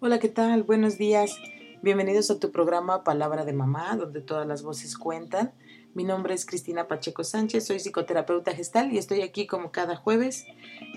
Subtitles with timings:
[0.00, 0.62] Hola, ¿qué tal?
[0.62, 1.36] Buenos días.
[1.82, 5.52] Bienvenidos a tu programa Palabra de Mamá, donde todas las voces cuentan.
[5.92, 10.46] Mi nombre es Cristina Pacheco Sánchez, soy psicoterapeuta gestal y estoy aquí como cada jueves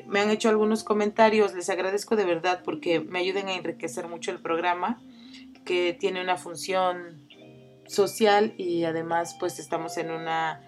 [0.07, 4.31] me han hecho algunos comentarios, les agradezco de verdad porque me ayudan a enriquecer mucho
[4.31, 4.99] el programa
[5.65, 7.27] que tiene una función
[7.87, 10.61] social y además pues estamos en una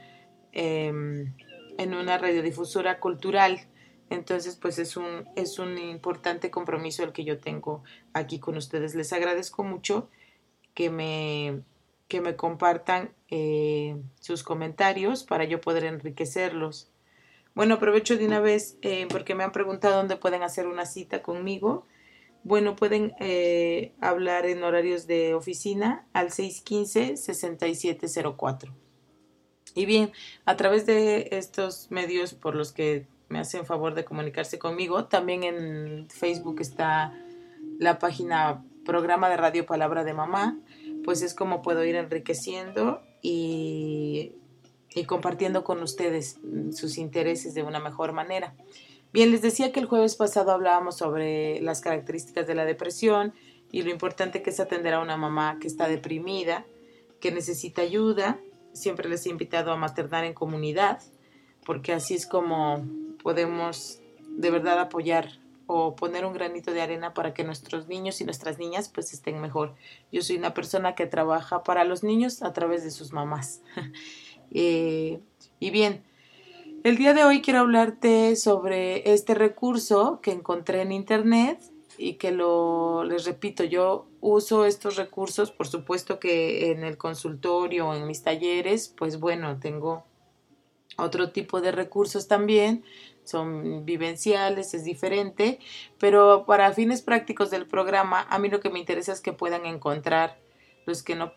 [0.51, 1.33] em,
[1.77, 3.59] en una radiodifusora cultural
[4.09, 8.95] entonces pues es un es un importante compromiso el que yo tengo aquí con ustedes.
[8.95, 10.09] Les agradezco mucho
[10.73, 11.61] que me
[12.07, 16.91] que me compartan eh, sus comentarios para yo poder enriquecerlos.
[17.55, 21.23] Bueno aprovecho de una vez eh, porque me han preguntado dónde pueden hacer una cita
[21.23, 21.85] conmigo.
[22.43, 28.71] Bueno, pueden eh, hablar en horarios de oficina al 615-6704.
[29.73, 30.11] Y bien,
[30.45, 35.43] a través de estos medios por los que me hacen favor de comunicarse conmigo, también
[35.43, 37.13] en Facebook está
[37.79, 40.57] la página programa de radio Palabra de Mamá,
[41.03, 44.33] pues es como puedo ir enriqueciendo y,
[44.93, 46.39] y compartiendo con ustedes
[46.71, 48.53] sus intereses de una mejor manera.
[49.11, 53.33] Bien, les decía que el jueves pasado hablábamos sobre las características de la depresión
[53.71, 56.65] y lo importante que es atender a una mamá que está deprimida,
[57.19, 58.39] que necesita ayuda.
[58.73, 61.01] Siempre les he invitado a maternar en comunidad,
[61.65, 62.85] porque así es como
[63.21, 63.99] podemos
[64.29, 68.59] de verdad apoyar o poner un granito de arena para que nuestros niños y nuestras
[68.59, 69.73] niñas pues estén mejor.
[70.11, 73.61] Yo soy una persona que trabaja para los niños a través de sus mamás.
[74.51, 75.19] Eh,
[75.59, 76.03] y bien,
[76.83, 81.59] el día de hoy quiero hablarte sobre este recurso que encontré en internet
[81.97, 87.93] y que lo, les repito, yo uso estos recursos, por supuesto que en el consultorio
[87.95, 90.05] en mis talleres, pues bueno, tengo
[90.97, 92.83] otro tipo de recursos también,
[93.23, 95.59] son vivenciales, es diferente,
[95.99, 99.65] pero para fines prácticos del programa, a mí lo que me interesa es que puedan
[99.65, 100.39] encontrar
[100.85, 101.33] los que no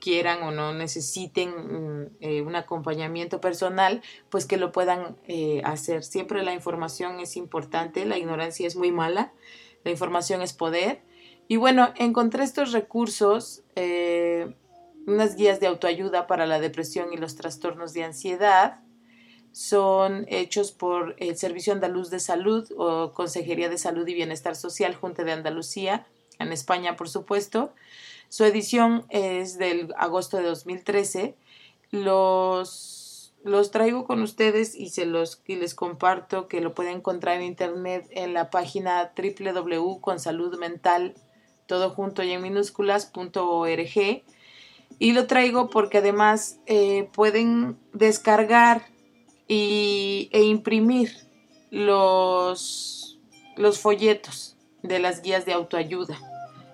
[0.00, 6.02] quieran o no necesiten mm, eh, un acompañamiento personal, pues que lo puedan eh, hacer.
[6.02, 9.32] Siempre la información es importante, la ignorancia es muy mala,
[9.84, 11.02] la información es poder.
[11.48, 14.54] Y bueno, encontré estos recursos, eh,
[15.06, 18.80] unas guías de autoayuda para la depresión y los trastornos de ansiedad.
[19.56, 24.94] Son hechos por el Servicio Andaluz de Salud o Consejería de Salud y Bienestar Social,
[24.94, 26.06] Junta de Andalucía,
[26.38, 27.72] en España, por supuesto.
[28.28, 31.36] Su edición es del agosto de 2013.
[31.90, 37.36] Los, los traigo con ustedes y se los y les comparto que lo pueden encontrar
[37.36, 41.14] en internet en la página www.consaludmental
[41.64, 44.22] todo junto y en minúsculas.org
[44.98, 48.94] y lo traigo porque además eh, pueden descargar
[49.48, 51.16] y, e imprimir
[51.70, 53.18] los,
[53.56, 56.18] los folletos de las guías de autoayuda.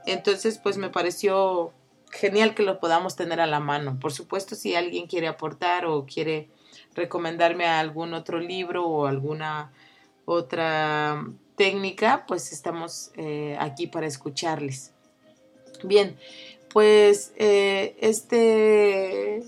[0.06, 1.72] Entonces, pues me pareció
[2.10, 3.98] genial que lo podamos tener a la mano.
[3.98, 6.48] Por supuesto, si alguien quiere aportar o quiere
[6.94, 9.72] recomendarme algún otro libro o alguna
[10.24, 11.24] otra
[11.56, 14.92] técnica, pues estamos eh, aquí para escucharles.
[15.82, 16.16] Bien,
[16.72, 19.42] pues eh, este,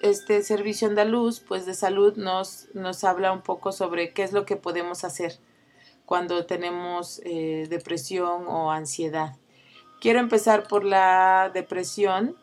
[0.00, 4.44] este servicio andaluz pues de salud nos, nos habla un poco sobre qué es lo
[4.46, 5.38] que podemos hacer
[6.06, 9.36] cuando tenemos eh, depresión o ansiedad.
[10.00, 12.36] Quiero empezar por la depresión.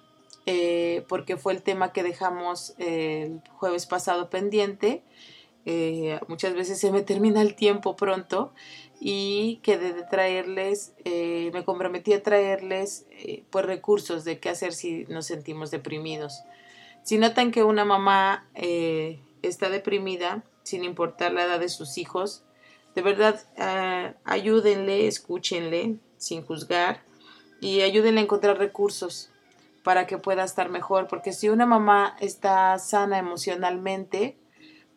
[0.49, 5.03] eh, porque fue el tema que dejamos el jueves pasado pendiente.
[5.65, 8.53] Eh, muchas veces se me termina el tiempo pronto
[9.01, 13.05] y quedé de traerles, eh, me comprometí a traerles
[13.49, 16.43] pues recursos de qué hacer si nos sentimos deprimidos.
[17.07, 18.49] Si notan que una mamá
[19.41, 22.43] está deprimida, sin importar la edad de sus hijos,
[22.95, 23.39] de verdad
[24.25, 27.05] ayúdenle, escúchenle sin juzgar
[27.61, 29.29] y ayúdenle a encontrar recursos
[29.85, 34.37] para que pueda estar mejor, porque si una mamá está sana emocionalmente,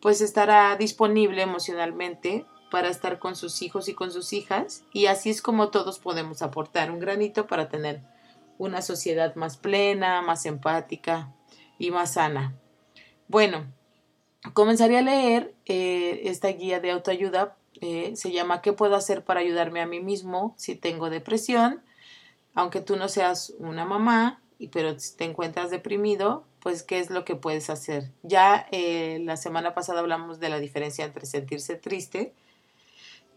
[0.01, 5.29] pues estará disponible emocionalmente para estar con sus hijos y con sus hijas, y así
[5.29, 8.01] es como todos podemos aportar un granito para tener
[8.57, 11.33] una sociedad más plena, más empática
[11.81, 12.55] y más sana.
[13.27, 13.65] Bueno,
[14.53, 19.39] comenzaría a leer eh, esta guía de autoayuda, eh, se llama ¿Qué puedo hacer para
[19.39, 21.81] ayudarme a mí mismo si tengo depresión?
[22.53, 24.41] aunque tú no seas una mamá,
[24.71, 28.11] pero te encuentras deprimido, pues qué es lo que puedes hacer.
[28.23, 32.33] Ya eh, la semana pasada hablamos de la diferencia entre sentirse triste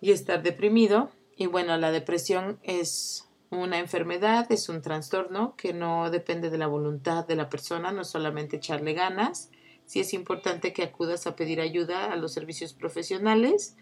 [0.00, 1.10] y estar deprimido.
[1.36, 6.66] Y bueno, la depresión es una enfermedad, es un trastorno que no depende de la
[6.66, 9.50] voluntad de la persona, no solamente echarle ganas.
[9.86, 13.76] Sí es importante que acudas a pedir ayuda a los servicios profesionales.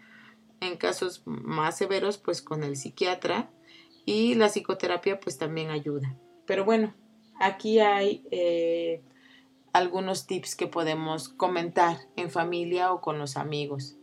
[0.59, 3.49] En casos más severos, pues con el psiquiatra
[4.05, 6.15] y la psicoterapia pues también ayuda.
[6.45, 6.93] Pero bueno,
[7.39, 9.01] aquí hay eh,
[9.71, 13.97] algunos tips que podemos comentar en familia o con los amigos.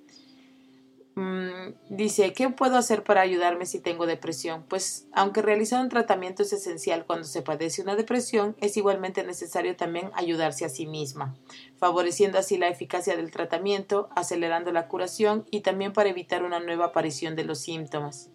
[1.16, 4.64] Mm, dice, ¿qué puedo hacer para ayudarme si tengo depresión?
[4.68, 9.76] Pues aunque realizar un tratamiento es esencial cuando se padece una depresión, es igualmente necesario
[9.76, 11.36] también ayudarse a sí misma,
[11.78, 16.86] favoreciendo así la eficacia del tratamiento, acelerando la curación y también para evitar una nueva
[16.86, 18.30] aparición de los síntomas.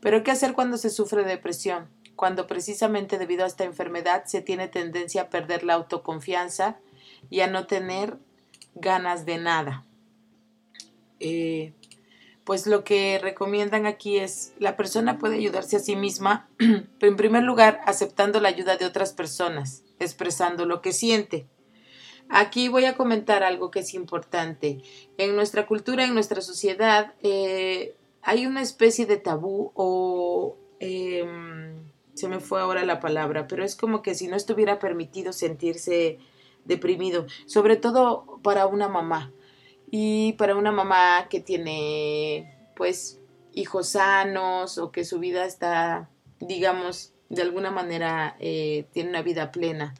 [0.00, 1.88] Pero ¿qué hacer cuando se sufre depresión?
[2.14, 6.78] Cuando precisamente debido a esta enfermedad se tiene tendencia a perder la autoconfianza
[7.30, 8.18] y a no tener
[8.74, 9.86] ganas de nada.
[11.20, 11.72] Eh,
[12.44, 17.16] pues lo que recomiendan aquí es la persona puede ayudarse a sí misma, pero en
[17.16, 21.46] primer lugar aceptando la ayuda de otras personas, expresando lo que siente.
[22.28, 24.82] Aquí voy a comentar algo que es importante.
[25.18, 31.74] En nuestra cultura, en nuestra sociedad, eh, hay una especie de tabú o em,
[32.14, 36.18] se me fue ahora la palabra, pero es como que si no estuviera permitido sentirse
[36.64, 39.32] deprimido, sobre todo para una mamá
[39.94, 43.20] y para una mamá que tiene pues
[43.52, 46.08] hijos sanos o que su vida está
[46.40, 49.94] digamos de alguna manera eh, tiene una vida plena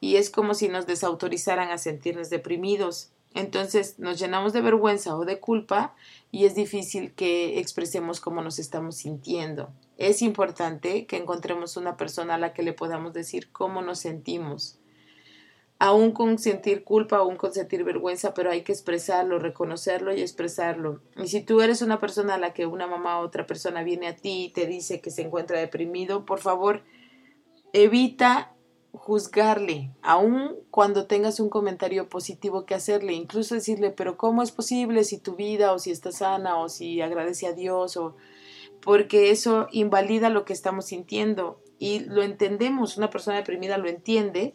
[0.00, 5.24] y es como si nos desautorizaran a sentirnos deprimidos entonces nos llenamos de vergüenza o
[5.24, 5.94] de culpa
[6.32, 9.70] y es difícil que expresemos cómo nos estamos sintiendo.
[9.98, 14.79] Es importante que encontremos una persona a la que le podamos decir cómo nos sentimos.
[15.82, 21.00] Aún con sentir culpa, aún con sentir vergüenza, pero hay que expresarlo, reconocerlo y expresarlo.
[21.16, 24.06] Y si tú eres una persona a la que una mamá o otra persona viene
[24.06, 26.82] a ti y te dice que se encuentra deprimido, por favor,
[27.72, 28.54] evita
[28.92, 35.04] juzgarle, aun cuando tengas un comentario positivo que hacerle, incluso decirle, pero ¿cómo es posible
[35.04, 38.16] si tu vida o si está sana o si agradece a Dios o
[38.82, 44.54] porque eso invalida lo que estamos sintiendo y lo entendemos, una persona deprimida lo entiende,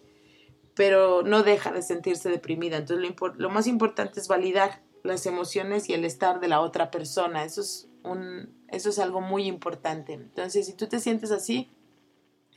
[0.75, 2.77] pero no deja de sentirse deprimida.
[2.77, 6.91] Entonces lo, lo más importante es validar las emociones y el estar de la otra
[6.91, 7.43] persona.
[7.43, 10.13] Eso es un eso es algo muy importante.
[10.13, 11.69] Entonces, si tú te sientes así,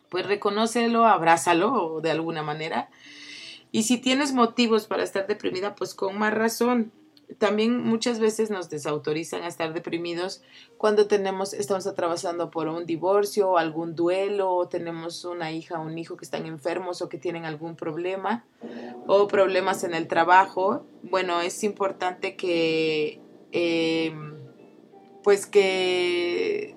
[0.08, 2.90] pues reconócelo, abrázalo de alguna manera.
[3.70, 6.92] Y si tienes motivos para estar deprimida, pues con más razón.
[7.36, 10.42] También muchas veces nos desautorizan a estar deprimidos
[10.78, 15.82] cuando tenemos, estamos atravesando por un divorcio o algún duelo, o tenemos una hija o
[15.82, 18.46] un hijo que están enfermos o que tienen algún problema,
[19.06, 20.86] o problemas en el trabajo.
[21.02, 23.20] Bueno, es importante que,
[23.52, 24.14] eh,
[25.22, 26.74] pues que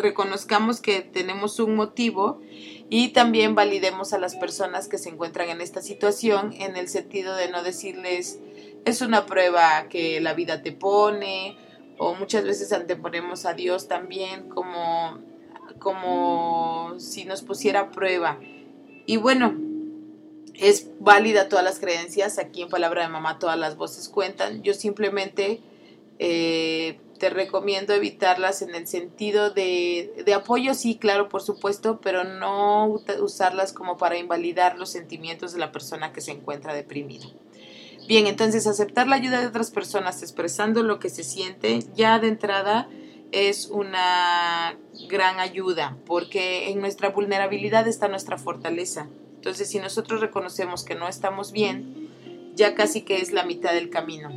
[0.00, 2.40] reconozcamos que tenemos un motivo
[2.88, 7.36] y también validemos a las personas que se encuentran en esta situación en el sentido
[7.36, 8.40] de no decirles
[8.84, 11.56] es una prueba que la vida te pone
[11.98, 15.18] o muchas veces anteponemos a Dios también como
[15.78, 18.38] como si nos pusiera prueba.
[19.06, 19.56] Y bueno,
[20.54, 24.74] es válida todas las creencias, aquí en Palabra de Mamá todas las voces cuentan, yo
[24.74, 25.60] simplemente
[26.18, 32.24] eh, te recomiendo evitarlas en el sentido de, de, apoyo, sí, claro, por supuesto, pero
[32.24, 37.26] no usarlas como para invalidar los sentimientos de la persona que se encuentra deprimida.
[38.10, 42.26] Bien, entonces aceptar la ayuda de otras personas expresando lo que se siente ya de
[42.26, 42.88] entrada
[43.30, 44.76] es una
[45.08, 51.06] gran ayuda porque en nuestra vulnerabilidad está nuestra fortaleza Entonces, si nosotros reconocemos que no
[51.06, 52.08] estamos bien,
[52.56, 54.32] ya casi que es la mitad del camino.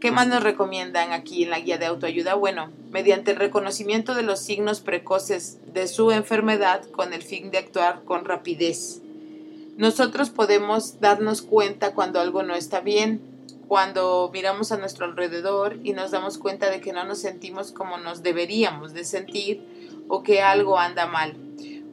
[0.00, 2.32] ¿Qué más nos recomiendan aquí en la guía de autoayuda?
[2.32, 7.58] Bueno, mediante el reconocimiento de los signos precoces de su enfermedad con el fin de
[7.58, 9.02] actuar con rapidez.
[9.80, 13.22] Nosotros podemos darnos cuenta cuando algo no está bien,
[13.66, 17.96] cuando miramos a nuestro alrededor y nos damos cuenta de que no nos sentimos como
[17.96, 21.34] nos deberíamos de sentir o que algo anda mal.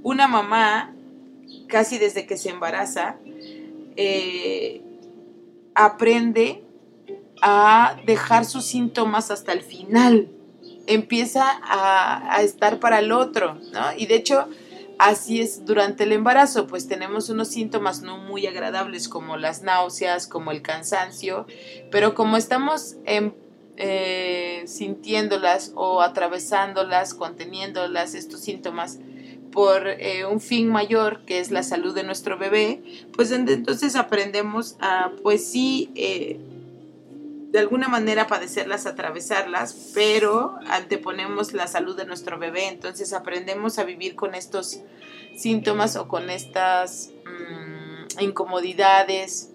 [0.04, 0.94] Una mamá,
[1.70, 3.16] casi desde que se embaraza,
[3.96, 4.82] eh,
[5.74, 6.66] aprende
[7.42, 10.28] a dejar sus síntomas hasta el final.
[10.88, 13.94] Empieza a, estar para el otro, ¿no?
[13.96, 14.50] Y de hecho,
[15.00, 20.28] así es durante el embarazo, pues tenemos unos síntomas no muy agradables como las náuseas,
[20.28, 21.46] como el cansancio,
[21.92, 29.00] pero como estamos eh, sintiéndolas o atravesándolas, conteniéndolas, estos síntomas,
[29.52, 34.76] por eh, un fin mayor que es la salud de nuestro bebé, pues entonces aprendemos
[34.80, 36.40] a, pues sí, eh,
[37.52, 43.84] de alguna manera padecerlas, atravesarlas, pero anteponemos la salud de nuestro bebé, entonces aprendemos a
[43.84, 44.82] vivir con estos
[45.38, 49.52] síntomas o con estas mm, incomodidades,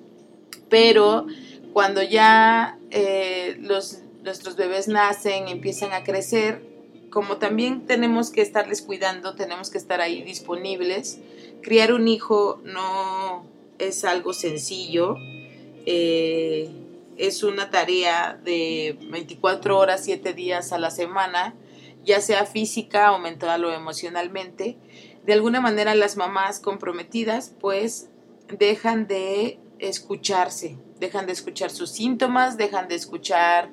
[0.70, 1.26] pero
[1.72, 6.62] cuando ya eh, los, nuestros bebés nacen, empiezan a crecer,
[7.10, 11.18] como también tenemos que estarles cuidando, tenemos que estar ahí disponibles.
[11.60, 13.44] Criar un hijo no
[13.78, 15.16] es algo sencillo.
[15.84, 16.70] Eh,
[17.16, 21.54] es una tarea de 24 horas, 7 días a la semana,
[22.04, 24.76] ya sea física o mental o emocionalmente.
[25.24, 28.10] De alguna manera las mamás comprometidas pues
[28.58, 33.70] dejan de escucharse, dejan de escuchar sus síntomas, dejan de escuchar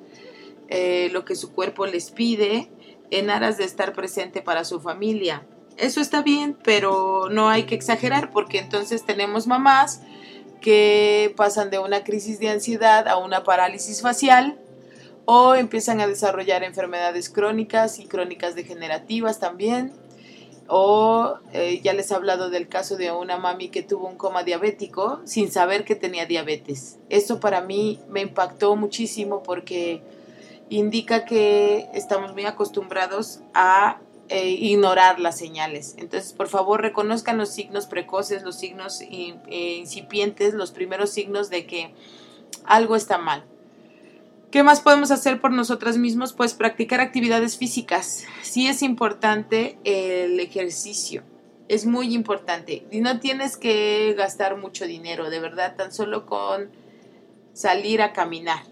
[0.68, 2.70] eh, lo que su cuerpo les pide
[3.10, 5.46] en aras de estar presente para su familia.
[5.76, 10.02] Eso está bien, pero no hay que exagerar porque entonces tenemos mamás
[10.60, 14.58] que pasan de una crisis de ansiedad a una parálisis facial
[15.24, 19.92] o empiezan a desarrollar enfermedades crónicas y crónicas degenerativas también.
[20.66, 24.44] O eh, ya les he hablado del caso de una mami que tuvo un coma
[24.44, 26.98] diabético sin saber que tenía diabetes.
[27.08, 30.02] Eso para mí me impactó muchísimo porque
[30.68, 33.98] indica que estamos muy acostumbrados a
[34.30, 35.96] eh, ignorar las señales.
[35.98, 41.66] Entonces, por favor, reconozcan los signos precoces, los signos eh, incipientes, los primeros signos de
[41.66, 41.92] que
[42.64, 43.44] algo está mal.
[44.52, 46.32] ¿Qué más podemos hacer por nosotras mismos?
[46.32, 48.24] Pues practicar actividades físicas.
[48.42, 51.24] Sí es importante el ejercicio.
[51.66, 52.86] Es muy importante.
[52.92, 56.70] Y no tienes que gastar mucho dinero, de verdad, tan solo con
[57.52, 58.62] salir a caminar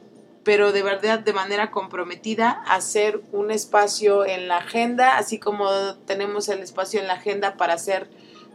[0.49, 5.69] pero de verdad de manera comprometida hacer un espacio en la agenda, así como
[6.07, 8.09] tenemos el espacio en la agenda para hacer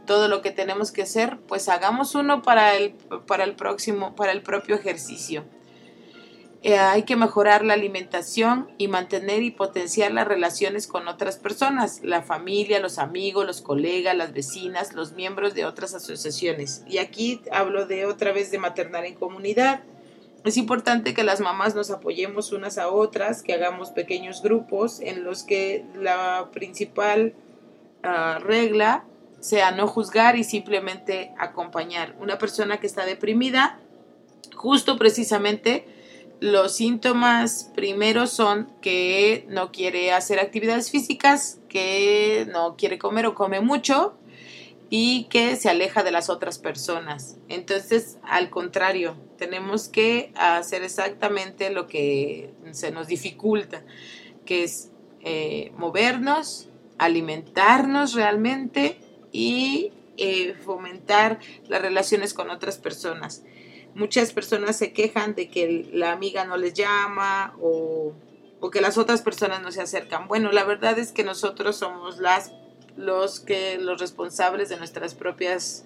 [0.08, 2.94] todo lo que tenemos que hacer, pues hagamos uno para el,
[3.28, 5.46] para el próximo, para el propio ejercicio.
[6.64, 12.00] Eh, hay que mejorar la alimentación y mantener y potenciar las relaciones con otras personas,
[12.02, 16.84] la familia, los amigos, los colegas, las vecinas, los miembros de otras asociaciones.
[16.88, 19.84] Y aquí hablo de otra vez de maternar en comunidad
[20.44, 25.24] es importante que las mamás nos apoyemos unas a otras, que hagamos pequeños grupos en
[25.24, 27.34] los que la principal
[28.04, 29.06] ah, regla
[29.40, 32.16] sea no juzgar y simplemente acompañar.
[32.20, 33.80] Una persona que está deprimida,
[34.56, 35.86] justo precisamente
[36.40, 43.34] los síntomas primeros son que no quiere hacer actividades físicas, que no quiere comer o
[43.34, 44.18] come mucho,
[44.96, 47.38] y que se aleja de las otras personas.
[47.50, 53.84] Entonces, al contrario, tenemos que hacer exactamente lo que se nos dificulta,
[54.46, 56.70] que es eh, movernos,
[57.00, 59.00] alimentarnos realmente
[59.32, 63.44] y eh, fomentar las relaciones con otras personas.
[63.96, 68.14] Muchas personas se quejan de que la amiga no les llama o,
[68.60, 70.28] o que las otras personas no se acercan.
[70.28, 72.54] Bueno, la verdad es que nosotros somos las
[72.96, 75.86] los que los responsables de nuestras propias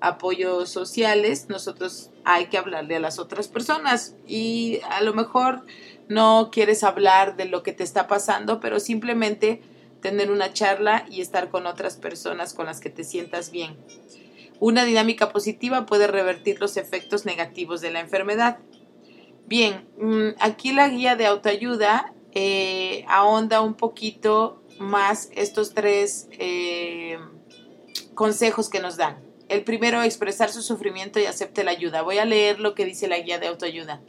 [0.00, 5.64] apoyos sociales, nosotros hay que hablarle a las otras personas y a lo mejor
[6.08, 9.62] no quieres hablar de lo que te está pasando, pero simplemente
[10.00, 13.76] tener una charla y estar con otras personas con las que te sientas bien.
[14.58, 18.58] Una dinámica positiva puede revertir los efectos negativos de la enfermedad.
[19.46, 27.18] Bien, mm, aquí la guía de autoayuda eh, ahonda un poquito más estos tres eh,
[28.14, 29.22] consejos que nos dan.
[29.48, 32.02] El primero, expresar su sufrimiento y acepte la ayuda.
[32.02, 34.00] Voy a leer lo que dice la guía de autoayuda.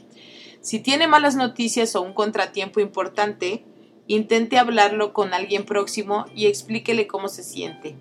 [0.62, 3.66] Si tiene malas noticias o un contratiempo importante,
[4.08, 7.98] intente hablarlo con alguien próximo y explíquele cómo se siente.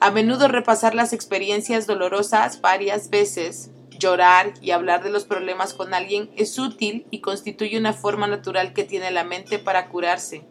[0.00, 5.92] A menudo repasar las experiencias dolorosas varias veces, llorar y hablar de los problemas con
[5.92, 10.46] alguien es útil y constituye una forma natural que tiene la mente para curarse.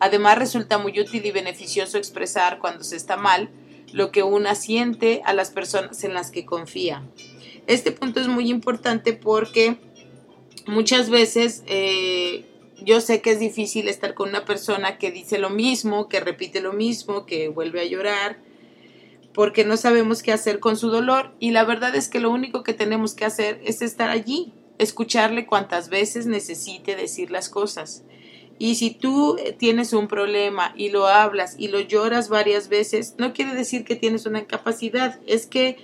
[0.00, 3.50] Además resulta muy útil y beneficioso expresar cuando se está mal
[3.92, 7.02] lo que una siente a las personas en las que confía.
[7.66, 9.76] Este punto es muy importante porque
[10.66, 12.46] muchas veces eh,
[12.82, 16.60] yo sé que es difícil estar con una persona que dice lo mismo, que repite
[16.60, 18.38] lo mismo, que vuelve a llorar,
[19.34, 22.62] porque no sabemos qué hacer con su dolor y la verdad es que lo único
[22.62, 28.02] que tenemos que hacer es estar allí, escucharle cuantas veces necesite decir las cosas.
[28.62, 33.32] Y si tú tienes un problema y lo hablas y lo lloras varias veces, no
[33.32, 35.78] quiere decir que tienes una incapacidad, es que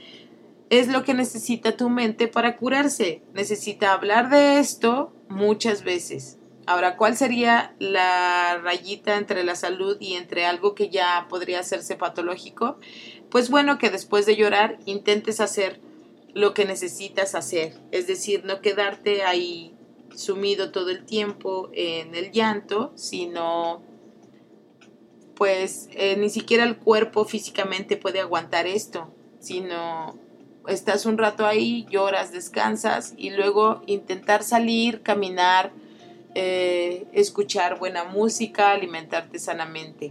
[0.68, 3.23] es lo que necesita tu mente para curarse.
[3.33, 6.38] Necesita hablar de esto muchas veces.
[6.66, 11.97] Ahora, ¿cuál sería la rayita entre la salud y entre algo que ya podría hacerse
[11.97, 12.76] patológico?
[13.30, 15.80] Pues bueno, que después de llorar intentes hacer
[16.35, 19.75] lo que necesitas hacer, es decir, no quedarte ahí
[20.14, 23.82] sumido todo el tiempo en el llanto, sino
[25.34, 30.18] pues eh, ni siquiera el cuerpo físicamente puede aguantar esto, sino
[30.66, 35.72] estás un rato ahí, lloras, descansas y luego intentar salir, caminar,
[36.34, 40.10] eh, escuchar buena música, alimentarte sanamente.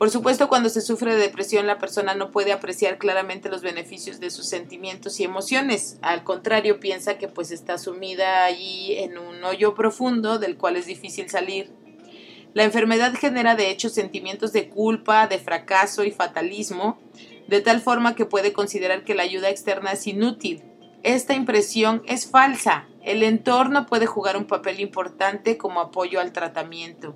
[0.00, 4.18] Por supuesto, cuando se sufre de depresión, la persona no puede apreciar claramente los beneficios
[4.18, 5.98] de sus sentimientos y emociones.
[6.00, 10.86] Al contrario, piensa que pues está sumida ahí en un hoyo profundo del cual es
[10.86, 11.70] difícil salir.
[12.54, 16.98] La enfermedad genera de hecho sentimientos de culpa, de fracaso y fatalismo,
[17.46, 20.62] de tal forma que puede considerar que la ayuda externa es inútil.
[21.02, 22.88] Esta impresión es falsa.
[23.04, 27.14] El entorno puede jugar un papel importante como apoyo al tratamiento.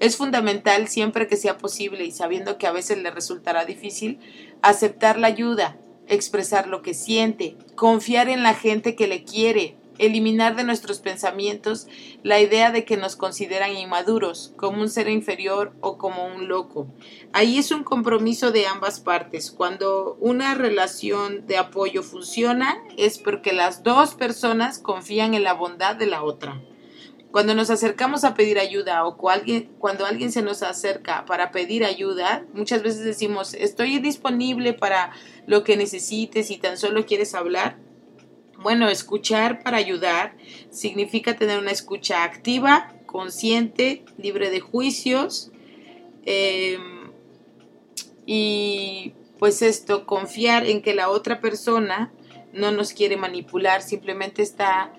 [0.00, 4.20] Es fundamental siempre que sea posible y sabiendo que a veces le resultará difícil,
[4.62, 5.76] aceptar la ayuda,
[6.06, 11.88] expresar lo que siente, confiar en la gente que le quiere, eliminar de nuestros pensamientos
[12.22, 16.86] la idea de que nos consideran inmaduros, como un ser inferior o como un loco.
[17.32, 19.50] Ahí es un compromiso de ambas partes.
[19.50, 25.96] Cuando una relación de apoyo funciona es porque las dos personas confían en la bondad
[25.96, 26.60] de la otra.
[27.30, 32.46] Cuando nos acercamos a pedir ayuda o cuando alguien se nos acerca para pedir ayuda,
[32.54, 35.12] muchas veces decimos, estoy disponible para
[35.46, 37.76] lo que necesites y tan solo quieres hablar
[38.60, 40.36] bueno, escuchar para ayudar
[40.70, 45.52] significa tener una escucha activa, consciente, libre de juicios
[46.24, 47.12] em,
[48.26, 52.12] y pues esto, confiar en que la otra persona
[52.52, 54.92] no nos quiere manipular, simplemente está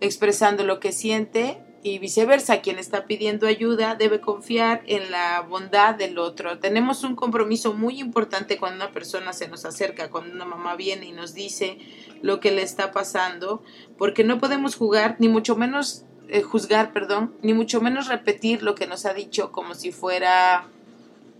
[0.00, 5.94] expresando lo que siente y viceversa, quien está pidiendo ayuda debe confiar en la bondad
[5.94, 6.58] del otro.
[6.58, 11.06] Tenemos un compromiso muy importante cuando una persona se nos acerca, cuando una mamá viene
[11.06, 11.78] y nos dice
[12.20, 13.62] lo que le está pasando,
[13.96, 18.74] porque no podemos jugar, ni mucho menos eh, juzgar, perdón, ni mucho menos repetir lo
[18.74, 20.68] que nos ha dicho como si fuera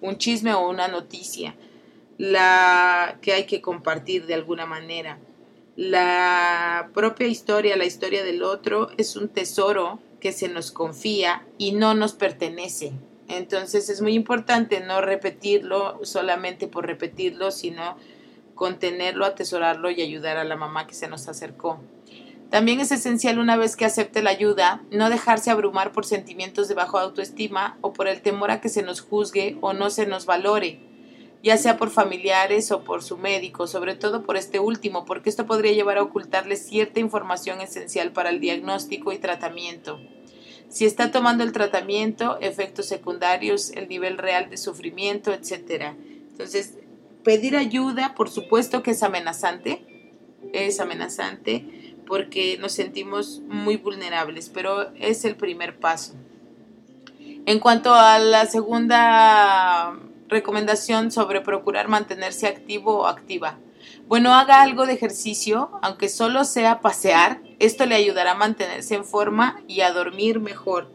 [0.00, 1.56] un chisme o una noticia,
[2.16, 5.18] la que hay que compartir de alguna manera.
[5.74, 11.72] La propia historia, la historia del otro, es un tesoro que se nos confía y
[11.72, 12.92] no nos pertenece.
[13.28, 17.96] Entonces es muy importante no repetirlo solamente por repetirlo, sino
[18.54, 21.80] contenerlo, atesorarlo y ayudar a la mamá que se nos acercó.
[22.50, 26.74] También es esencial una vez que acepte la ayuda, no dejarse abrumar por sentimientos de
[26.74, 30.24] bajo autoestima o por el temor a que se nos juzgue o no se nos
[30.24, 30.80] valore,
[31.42, 35.46] ya sea por familiares o por su médico, sobre todo por este último, porque esto
[35.46, 40.00] podría llevar a ocultarle cierta información esencial para el diagnóstico y tratamiento.
[40.68, 45.94] Si está tomando el tratamiento, efectos secundarios, el nivel real de sufrimiento, etc.
[46.30, 46.74] Entonces,
[47.24, 49.84] pedir ayuda, por supuesto que es amenazante,
[50.52, 56.14] es amenazante porque nos sentimos muy vulnerables, pero es el primer paso.
[57.46, 59.98] En cuanto a la segunda
[60.28, 63.58] recomendación sobre procurar mantenerse activo o activa.
[64.06, 69.04] Bueno, haga algo de ejercicio, aunque solo sea pasear, esto le ayudará a mantenerse en
[69.04, 70.90] forma y a dormir mejor.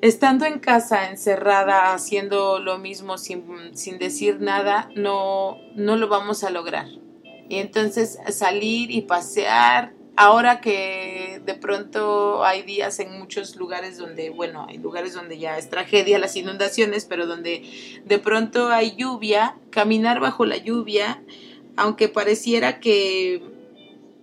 [0.00, 3.44] Estando en casa, encerrada, haciendo lo mismo sin,
[3.98, 6.86] decir nada, no, no lo vamos a lograr.
[7.48, 14.30] Y entonces salir y pasear, ahora que de pronto hay días en muchos lugares donde,
[14.30, 19.56] bueno, hay lugares donde ya es tragedia las inundaciones, pero donde de pronto hay lluvia,
[19.70, 21.22] caminar bajo la lluvia,
[21.76, 23.42] aunque pareciera que,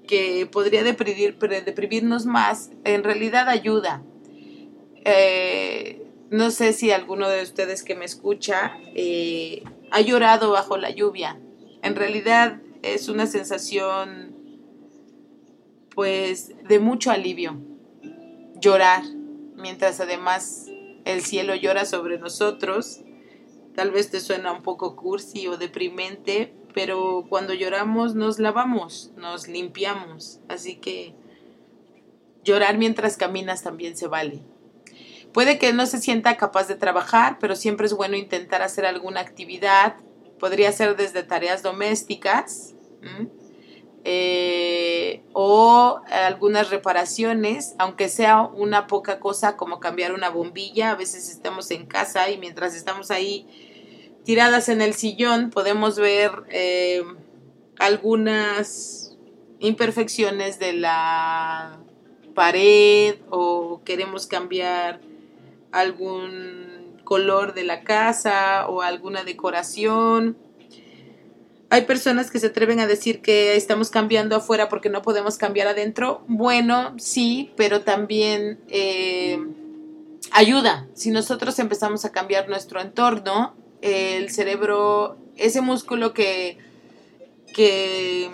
[0.07, 4.03] que podría deprimirnos más, en realidad ayuda
[5.05, 10.89] eh, no sé si alguno de ustedes que me escucha eh, ha llorado bajo la
[10.89, 11.39] lluvia.
[11.83, 14.34] En realidad es una sensación
[15.95, 17.57] pues de mucho alivio.
[18.59, 19.03] Llorar,
[19.55, 20.67] mientras además
[21.05, 23.01] el cielo llora sobre nosotros.
[23.73, 29.47] Tal vez te suena un poco cursi o deprimente, pero cuando lloramos nos lavamos, nos
[29.47, 30.39] limpiamos.
[30.49, 31.13] Así que
[32.43, 34.41] llorar mientras caminas también se vale.
[35.33, 39.19] Puede que no se sienta capaz de trabajar, pero siempre es bueno intentar hacer alguna
[39.19, 39.97] actividad.
[40.39, 42.73] Podría ser desde tareas domésticas
[44.07, 50.91] eh, o algunas reparaciones, aunque sea una poca cosa como cambiar una bombilla.
[50.91, 53.47] A veces estamos en casa y mientras estamos ahí
[54.23, 57.03] tiradas en el sillón podemos ver eh,
[57.79, 59.17] algunas
[59.59, 61.79] imperfecciones de la
[62.35, 65.01] pared o queremos cambiar
[65.71, 70.37] algún color de la casa o alguna decoración.
[71.69, 75.67] Hay personas que se atreven a decir que estamos cambiando afuera porque no podemos cambiar
[75.67, 76.23] adentro.
[76.27, 79.39] Bueno, sí, pero también eh,
[80.31, 80.87] ayuda.
[80.93, 86.59] Si nosotros empezamos a cambiar nuestro entorno, el cerebro, ese músculo que,
[87.53, 88.29] que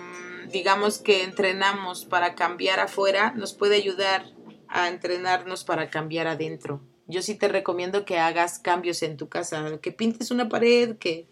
[0.52, 4.26] digamos que entrenamos para cambiar afuera, nos puede ayudar
[4.68, 9.78] a entrenarnos para cambiar adentro yo sí te recomiendo que hagas cambios en tu casa,
[9.80, 11.26] que pintes una pared, que,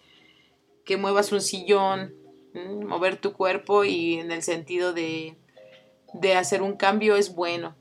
[0.85, 2.15] que muevas un sillón,
[2.55, 5.37] mover tu cuerpo y en el sentido de,
[6.15, 7.77] de hacer un cambio es bueno.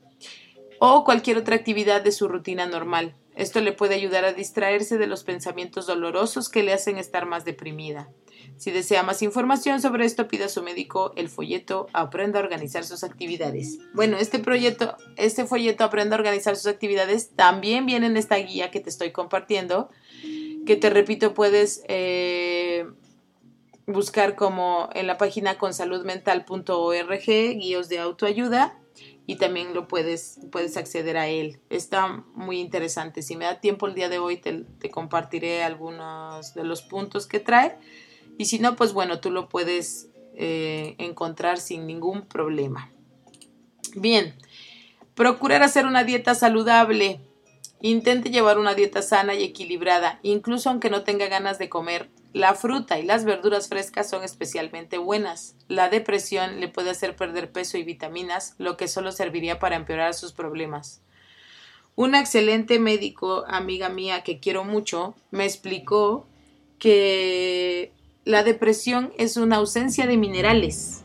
[0.78, 3.16] O cualquier otra actividad de su rutina normal.
[3.36, 7.44] Esto le puede ayudar a distraerse de los pensamientos dolorosos que le hacen estar más
[7.44, 8.10] deprimida.
[8.56, 12.84] Si desea más información sobre esto, pida a su médico el folleto Aprenda a organizar
[12.84, 13.78] sus actividades.
[13.94, 18.70] Bueno, este proyecto, este folleto Aprenda a organizar sus actividades también viene en esta guía
[18.70, 19.88] que te estoy compartiendo,
[20.70, 22.86] que te repito, puedes eh,
[23.88, 28.78] buscar como en la página consaludmental.org, guíos de autoayuda,
[29.26, 31.58] y también lo puedes, puedes acceder a él.
[31.70, 33.22] Está muy interesante.
[33.22, 37.40] Si me da tiempo el día de hoy, te, compartiré algunos de los puntos que
[37.40, 37.76] trae
[38.38, 42.92] y si no, pues bueno, tú lo puedes eh, encontrar sin ningún problema.
[43.96, 44.36] Bien,
[45.16, 47.20] procurar hacer una dieta saludable.
[47.82, 52.10] Intente llevar una dieta sana y equilibrada, incluso aunque no tenga ganas de comer.
[52.32, 55.56] La fruta y las verduras frescas son especialmente buenas.
[55.66, 60.14] La depresión le puede hacer perder peso y vitaminas, lo que solo serviría para empeorar
[60.14, 61.00] sus problemas.
[61.96, 66.26] Un excelente médico, amiga mía que quiero mucho, me explicó
[66.78, 67.92] que
[68.24, 71.02] la depresión es una ausencia de minerales.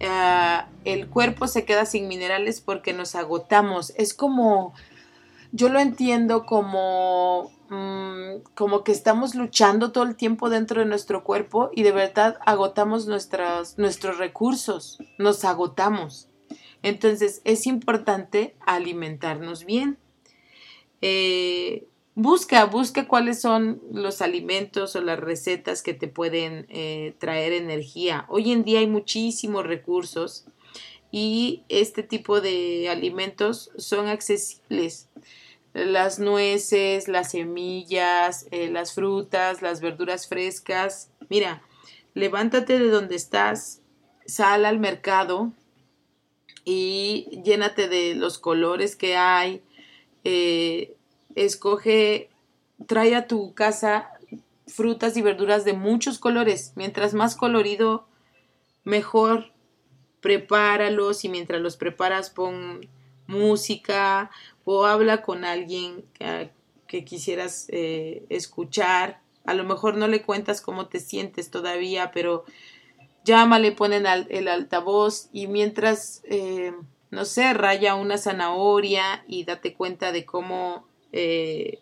[0.00, 3.92] Ah, el cuerpo se queda sin minerales porque nos agotamos.
[3.96, 4.74] Es como,
[5.52, 11.24] yo lo entiendo como, mm, como que estamos luchando todo el tiempo dentro de nuestro
[11.24, 16.28] cuerpo y de verdad agotamos nuestros recursos, nos agotamos.
[16.82, 19.98] Entonces es importante alimentarnos bien.
[21.00, 21.88] Eh,
[22.20, 28.26] Busca, busca cuáles son los alimentos o las recetas que te pueden eh, traer energía.
[28.28, 30.44] Hoy en día hay muchísimos recursos
[31.10, 35.08] y este tipo de alimentos son accesibles.
[35.72, 41.10] Las nueces, las semillas, eh, las frutas, las verduras frescas.
[41.28, 41.62] Mira,
[42.14, 43.80] levántate de donde estás,
[44.26, 45.52] sal al mercado
[46.64, 49.62] y llénate de los colores que hay.
[50.24, 50.96] Eh,
[51.34, 52.28] escoge,
[52.86, 54.10] trae a tu casa
[54.66, 56.72] frutas y verduras de muchos colores.
[56.76, 58.06] Mientras más colorido,
[58.84, 59.52] mejor.
[60.20, 62.88] Prepáralos y mientras los preparas pon
[63.26, 64.30] música
[64.64, 66.50] o habla con alguien que,
[67.04, 69.20] quisieras eh, escuchar.
[69.44, 72.44] A lo mejor no le cuentas cómo te sientes todavía, pero
[73.24, 76.72] llámale, ponen el altavoz y mientras, eh,
[77.10, 81.80] no sé, raya una zanahoria y date cuenta de cómo eh,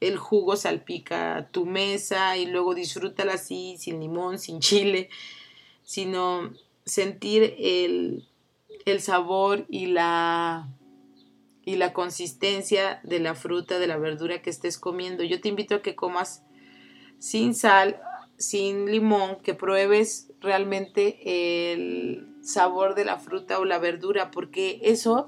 [0.00, 5.08] el jugo salpica tu mesa y luego disfrútala así, sin limón, sin chile,
[5.84, 6.52] sino
[6.86, 8.28] sentir el,
[8.86, 10.68] el sabor y la,
[11.64, 15.24] y la consistencia de la fruta, de la verdura que estés comiendo.
[15.24, 16.44] Yo te invito a que comas
[17.18, 18.00] sin sal,
[18.38, 25.26] sin limón, que pruebes realmente el sabor de la fruta o la verdura, porque eso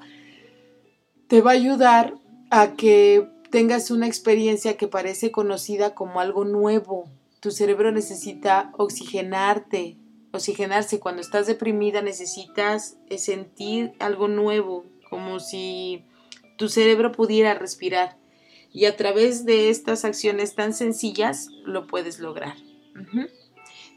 [1.26, 2.14] te va a ayudar
[2.50, 7.10] a que tengas una experiencia que parece conocida como algo nuevo.
[7.40, 9.96] Tu cerebro necesita oxigenarte,
[10.32, 11.00] oxigenarse.
[11.00, 16.04] Cuando estás deprimida necesitas eh, sentir algo nuevo, como si
[16.56, 18.16] tu cerebro pudiera respirar.
[18.72, 22.54] Y a través de estas acciones tan sencillas lo puedes lograr.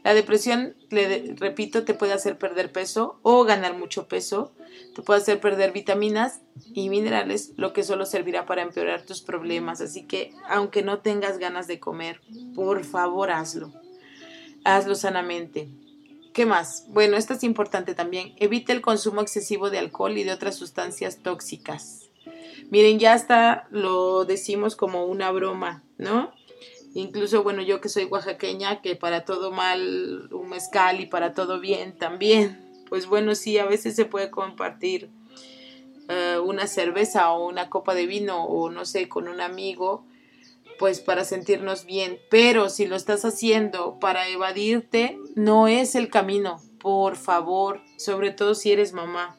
[0.04, 4.52] La depresión, le repito, te puede hacer perder peso o ganar mucho peso,
[4.94, 6.40] te puede hacer perder vitaminas
[6.72, 9.80] y minerales, lo que solo servirá para empeorar tus problemas.
[9.80, 12.20] Así que, aunque no tengas ganas de comer,
[12.54, 13.72] por favor hazlo.
[14.64, 15.68] Hazlo sanamente.
[16.32, 16.86] ¿Qué más?
[16.88, 18.34] Bueno, esto es importante también.
[18.38, 22.08] Evita el consumo excesivo de alcohol y de otras sustancias tóxicas.
[22.70, 26.32] Miren, ya hasta lo decimos como una broma, ¿no?
[26.94, 31.60] Incluso, bueno, yo que soy oaxaqueña, que para todo mal un mezcal y para todo
[31.60, 32.58] bien también.
[32.88, 35.10] Pues bueno, sí, a veces se puede compartir
[36.08, 40.06] eh, una cerveza o una copa de vino o no sé, con un amigo,
[40.78, 42.18] pues para sentirnos bien.
[42.30, 46.60] Pero si lo estás haciendo para evadirte, no es el camino.
[46.78, 49.36] Por favor, sobre todo si eres mamá,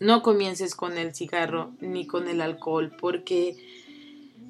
[0.00, 3.56] no comiences con el cigarro ni con el alcohol, porque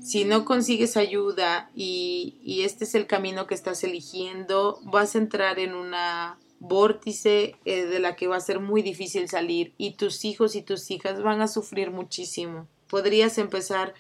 [0.02, 5.58] si no consigues ayuda y, este es el camino que estás eligiendo, vas a entrar
[5.58, 10.24] en una vórtice eh, de la que va a ser muy difícil salir y tus
[10.24, 12.68] hijos y tus hijas van a sufrir muchísimo.
[12.88, 13.94] Podrías empezar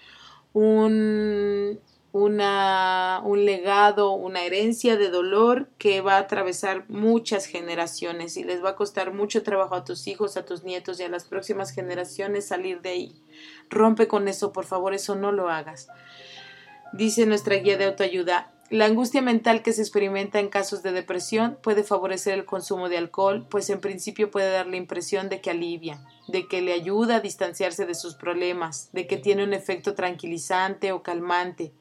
[0.52, 1.80] un,
[2.12, 8.62] una, un legado, una herencia de dolor que va a atravesar muchas generaciones y les
[8.62, 11.70] va a costar mucho trabajo a tus hijos, a tus nietos y a las próximas
[11.70, 13.22] generaciones salir de ahí.
[13.70, 15.88] Rompe con eso, por favor, eso no lo hagas.
[16.92, 21.58] Dice nuestra guía de autoayuda, la angustia mental que se experimenta en casos de depresión
[21.62, 25.50] puede favorecer el consumo de alcohol, pues en principio puede dar la impresión de que
[25.50, 29.94] alivia, de que le ayuda a distanciarse de sus problemas, de que tiene un efecto
[29.94, 31.72] tranquilizante o calmante.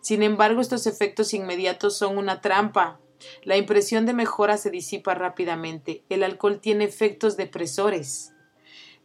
[0.00, 3.00] Sin embargo, estos efectos inmediatos son una trampa.
[3.44, 6.04] La impresión de mejora se disipa rápidamente.
[6.08, 8.32] El alcohol tiene efectos depresores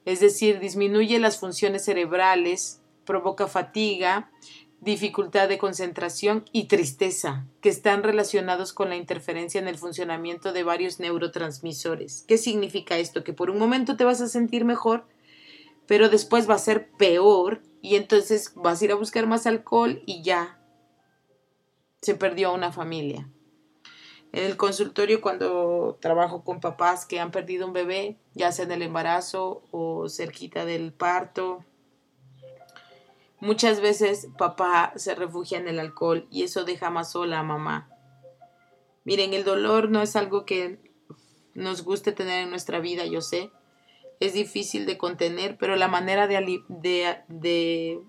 [0.07, 4.31] es decir, disminuye las funciones cerebrales, provoca fatiga,
[4.79, 10.63] dificultad de concentración y tristeza, que están relacionados con la interferencia en el funcionamiento de
[10.63, 12.23] varios neurotransmisores.
[12.27, 13.23] ¿Qué significa esto?
[13.23, 15.05] Que por un momento te vas a sentir mejor,
[15.87, 20.03] pero después va a ser peor y entonces vas a ir a buscar más alcohol
[20.05, 20.59] y ya
[22.01, 23.29] se perdió una familia.
[24.33, 28.71] En el consultorio cuando trabajo con papás que han perdido un bebé, ya sea en
[28.71, 31.63] el embarazo o cerquita del parto,
[33.39, 37.89] muchas veces papá se refugia en el alcohol y eso deja más sola a mamá.
[39.03, 40.79] Miren, el dolor no es algo que
[41.53, 43.51] nos guste tener en nuestra vida, yo sé.
[44.19, 48.01] Es difícil de contener, pero la manera de, de, de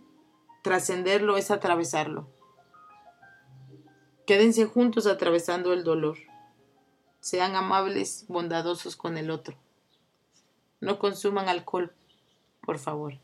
[0.63, 2.29] trascenderlo es atravesarlo.
[4.27, 6.19] Quédense juntos atravesando el dolor.
[7.21, 9.57] Sean amables, bondadosos con el otro.
[10.81, 11.95] No consuman alcohol,
[12.61, 13.19] por favor.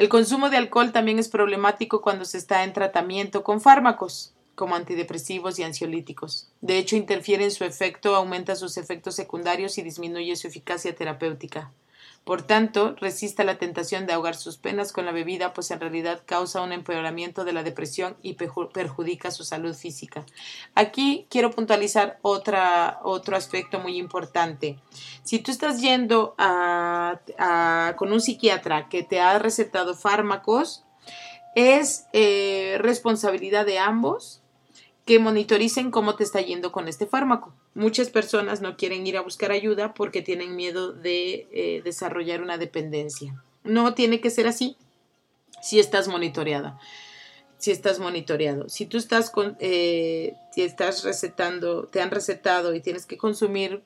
[0.00, 4.74] El consumo de alcohol también es problemático cuando se está en tratamiento con fármacos, como
[4.74, 6.48] antidepresivos y ansiolíticos.
[6.62, 11.70] De hecho, interfiere en su efecto, aumenta sus efectos secundarios y disminuye su eficacia terapéutica.
[12.24, 16.22] Por tanto, resista la tentación de ahogar sus penas con la bebida, pues en realidad
[16.26, 20.24] causa un empeoramiento de la depresión y perjudica su salud física.
[20.74, 24.78] Aquí quiero puntualizar otro aspecto muy importante.
[25.24, 26.34] Si tú estás yendo
[27.96, 30.84] con un psiquiatra que te ha recetado fármacos,
[31.54, 34.40] es eh, responsabilidad de ambos
[35.10, 37.52] que monitoricen cómo te está yendo con este fármaco.
[37.74, 42.58] Muchas personas no quieren ir a buscar ayuda porque tienen miedo de eh, desarrollar una
[42.58, 43.42] dependencia.
[43.64, 44.76] No tiene que ser así
[45.60, 46.78] si estás monitoreada.
[47.58, 48.68] Si estás monitoreado.
[48.68, 53.82] Si tú estás con, eh, si estás recetando, te han recetado y tienes que consumir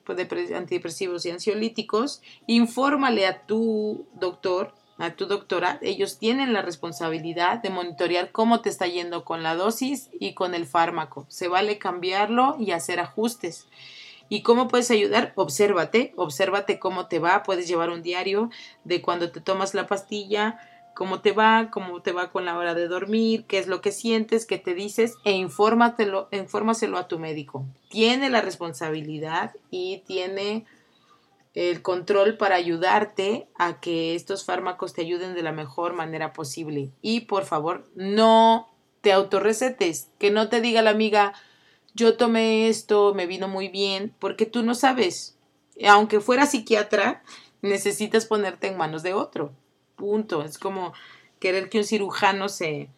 [0.53, 7.69] antidepresivos y ansiolíticos, infórmale a tu doctor a tu doctora, ellos tienen la responsabilidad de
[7.69, 11.25] monitorear cómo te está yendo con la dosis y con el fármaco.
[11.27, 13.67] Se vale cambiarlo y hacer ajustes.
[14.29, 15.33] ¿Y cómo puedes ayudar?
[15.35, 17.43] Obsérvate, obsérvate cómo te va.
[17.43, 18.49] Puedes llevar un diario
[18.83, 20.59] de cuando te tomas la pastilla,
[20.95, 23.91] cómo te va, cómo te va con la hora de dormir, qué es lo que
[23.91, 27.65] sientes, qué te dices e infórmatelo, a tu médico.
[27.89, 30.65] Tiene la responsabilidad y tiene
[31.55, 36.91] el control para ayudarte a que estos fármacos te ayuden de la mejor manera posible.
[37.01, 41.33] Y por favor, no te autorrecetes, que no te diga la amiga,
[41.93, 45.37] yo tomé esto, me vino muy bien, porque tú no sabes.
[45.87, 47.23] Aunque fuera psiquiatra,
[47.61, 49.53] necesitas ponerte en manos de otro.
[49.95, 50.43] Punto.
[50.43, 50.93] Es como
[51.39, 52.89] querer que un cirujano se,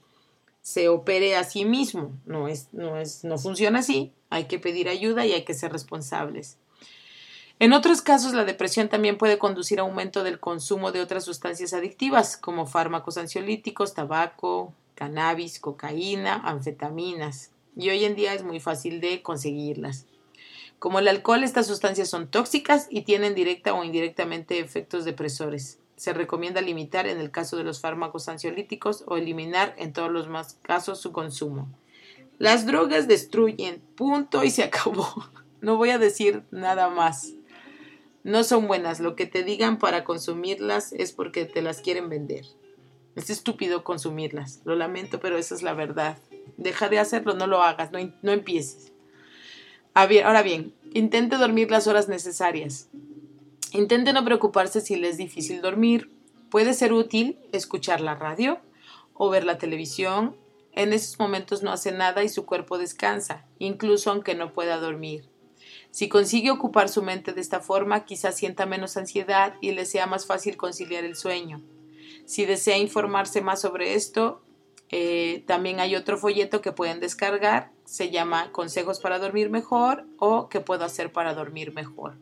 [0.61, 2.17] se opere a sí mismo.
[2.25, 4.13] No es, no es, no funciona así.
[4.31, 6.57] Hay que pedir ayuda y hay que ser responsables.
[7.59, 11.73] En otros casos, la depresión también puede conducir a aumento del consumo de otras sustancias
[11.73, 17.51] adictivas, como fármacos ansiolíticos, tabaco, cannabis, cocaína, anfetaminas.
[17.75, 20.05] y hoy en día es muy fácil de conseguirlas.
[20.79, 25.79] Como el alcohol, estas sustancias son tóxicas y tienen directa o indirectamente efectos depresores.
[25.95, 30.27] Se recomienda limitar en el caso de los fármacos ansiolíticos o eliminar en todos los
[30.27, 31.67] más casos su consumo.
[32.37, 35.07] Las drogas destruyen, punto y se acabó.
[35.59, 37.33] No voy a decir nada más.
[38.23, 38.99] No son buenas.
[38.99, 42.45] Lo que te digan para consumirlas es porque te las quieren vender.
[43.15, 44.61] Es estúpido consumirlas.
[44.63, 46.17] Lo lamento, pero esa es la verdad.
[46.57, 48.91] Deja de hacerlo, no lo hagas, no, no empieces.
[49.93, 52.89] Ahora bien, intente dormir las horas necesarias.
[53.73, 56.11] Intente no preocuparse si le es difícil dormir.
[56.51, 58.59] Puede ser útil escuchar la radio
[59.15, 60.35] o ver la televisión.
[60.73, 65.27] En esos momentos no hace nada y su cuerpo descansa, incluso aunque no pueda dormir.
[65.97, 70.05] Si consigue ocupar su mente de esta forma, quizás sienta menos ansiedad y le sea
[70.05, 71.59] más fácil conciliar el sueño.
[72.23, 74.43] Si desea informarse más sobre esto,
[74.89, 80.49] eh, también hay otro folleto que pueden descargar, se llama Consejos para dormir mejor o
[80.49, 82.19] ¿Qué puedo hacer para dormir mejor?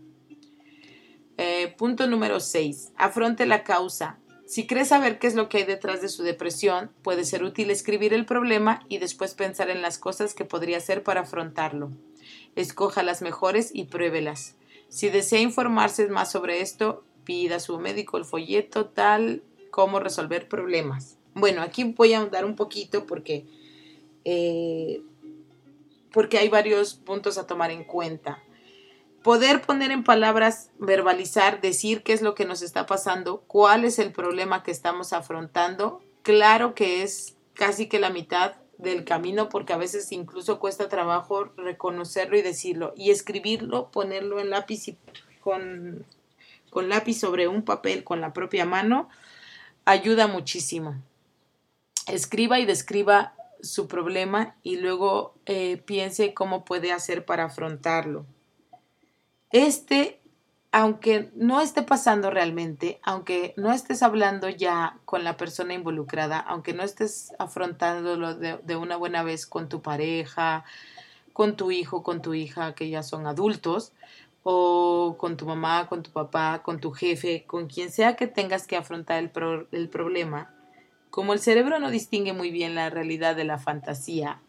[1.37, 2.93] Eh, punto número 6.
[2.95, 4.19] Afronte la causa.
[4.47, 7.69] Si cree saber qué es lo que hay detrás de su depresión, puede ser útil
[7.71, 11.91] escribir el problema y después pensar en las cosas que podría hacer para afrontarlo.
[12.55, 14.55] Escoja las mejores y pruébelas.
[14.89, 20.47] Si desea informarse más sobre esto, pida a su médico el folleto tal como resolver
[20.47, 21.17] problemas.
[21.33, 23.45] Bueno, aquí voy a ahondar un poquito porque,
[24.23, 25.01] eh,
[26.11, 28.41] porque hay varios puntos a tomar en cuenta.
[29.21, 33.99] Poder poner en palabras, verbalizar, decir qué es lo que nos está pasando, cuál es
[33.99, 39.73] el problema que estamos afrontando, claro que es casi que la mitad del camino porque
[39.73, 44.97] a veces incluso cuesta trabajo reconocerlo y decirlo y escribirlo, ponerlo en lápiz y
[45.39, 46.05] con,
[46.69, 49.09] con lápiz sobre un papel con la propia mano
[49.85, 50.95] ayuda muchísimo
[52.07, 58.25] escriba y describa su problema y luego eh, piense cómo puede hacer para afrontarlo.
[59.51, 60.19] Este,
[60.77, 66.73] aunque no esté pasando realmente, aunque no estés hablando ya con la persona involucrada, aunque
[66.73, 70.65] no estés afrontándolo de, una buena vez con tu pareja,
[71.31, 73.93] con tu hijo, con tu hija, que ya son adultos,
[74.43, 78.67] o con tu mamá, con tu papá, con tu jefe, con quien sea que tengas
[78.67, 79.31] que afrontar
[79.71, 80.53] el problema,
[81.09, 84.41] como el cerebro no distingue muy bien la realidad de la fantasía,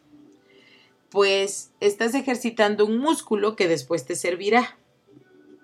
[1.09, 4.77] pues estás ejercitando un músculo que después te servirá.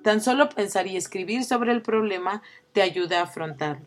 [0.03, 2.41] Tan solo pensar y escribir sobre el problema
[2.73, 3.85] te ayuda a afrontarlo.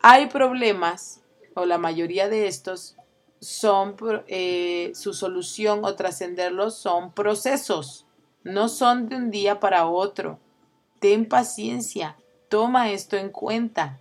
[0.00, 1.20] Hay problemas,
[1.54, 2.96] o la mayoría de estos,
[3.40, 3.96] son
[4.28, 8.06] eh, su solución o trascenderlos son procesos,
[8.44, 10.38] no son de un día para otro.
[11.00, 12.16] Ten paciencia,
[12.48, 13.98] toma esto en cuenta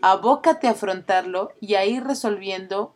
[0.00, 2.94] abócate a afrontarlo y a ir resolviendo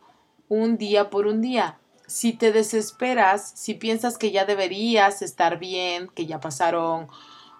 [0.49, 1.77] un día por un día.
[2.07, 7.07] Si te desesperas, si piensas que ya deberías estar bien, que ya pasaron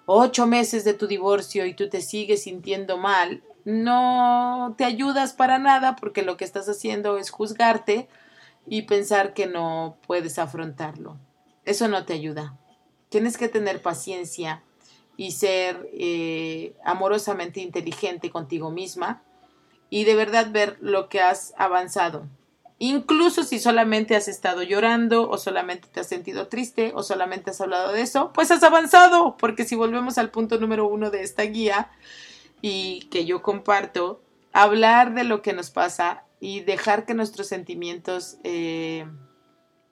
[0.06, 5.60] ocho meses de tu divorcio y tú te sigues sintiendo mal, no te ayudas para
[5.60, 8.08] nada porque lo que estás haciendo es juzgarte
[8.68, 11.18] y pensar que no puedes afrontarlo.
[11.66, 12.58] Eso no te ayuda.
[13.10, 14.64] Tienes que tener paciencia
[15.16, 19.22] y ser eh, amorosamente inteligente contigo misma
[19.90, 22.28] y de verdad ver lo que has avanzado.
[22.86, 27.62] Incluso si solamente has estado llorando o solamente te has sentido triste o solamente has
[27.62, 31.44] hablado de eso, pues has avanzado, porque si volvemos al punto número uno de esta
[31.44, 31.90] guía
[32.62, 38.36] y que yo comparto, hablar de lo que nos pasa y dejar que nuestros sentimientos
[38.44, 39.06] eh,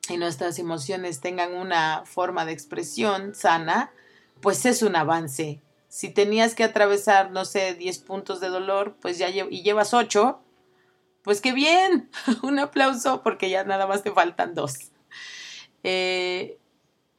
[0.10, 3.93] y nuestras emociones tengan una forma de expresión sana,
[4.41, 5.62] pues es un avance.
[5.88, 10.41] Si tenías que atravesar, no sé, 10 puntos de dolor, pues ya y llevas 8,
[11.23, 12.10] pues qué bien,
[12.43, 14.91] un aplauso porque ya nada más te faltan dos.
[15.84, 16.60] Eh,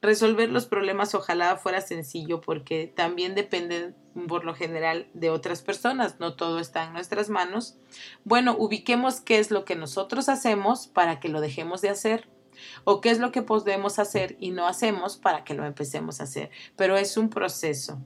[0.01, 3.95] resolver los problemas ojalá fuera sencillo porque también dependen
[4.27, 7.77] por lo general de otras personas, no todo está en nuestras manos.
[8.23, 12.29] Bueno, ubiquemos qué es lo que nosotros hacemos para que lo dejemos de hacer
[12.83, 16.25] o qué es lo que podemos hacer y no hacemos para que lo empecemos a
[16.25, 17.99] hacer, pero es un proceso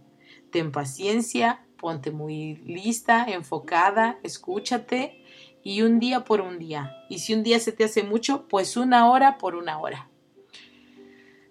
[0.51, 5.23] ten paciencia, ponte muy lista, enfocada, escúchate
[5.63, 6.95] y un día por un día.
[7.09, 10.09] Y si un día se te hace mucho, pues una hora por una hora.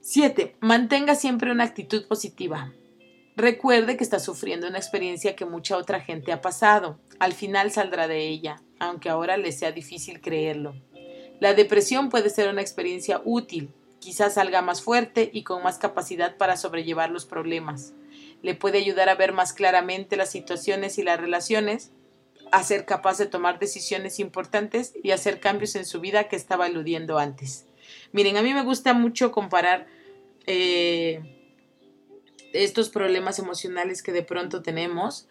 [0.00, 0.56] 7.
[0.60, 2.72] Mantenga siempre una actitud positiva.
[3.36, 6.98] Recuerde que está sufriendo una experiencia que mucha otra gente ha pasado.
[7.18, 10.74] Al final saldrá de ella, aunque ahora le sea difícil creerlo.
[11.40, 16.36] La depresión puede ser una experiencia útil, quizás salga más fuerte y con más capacidad
[16.36, 17.92] para sobrellevar los problemas
[18.42, 21.92] le puede ayudar a ver más claramente las situaciones y las relaciones,
[22.52, 26.66] a ser capaz de tomar decisiones importantes y hacer cambios en su vida que estaba
[26.66, 27.66] eludiendo antes.
[28.12, 29.86] Miren, a mí me gusta mucho comparar
[30.46, 31.20] eh,
[32.52, 35.28] estos problemas emocionales que de pronto tenemos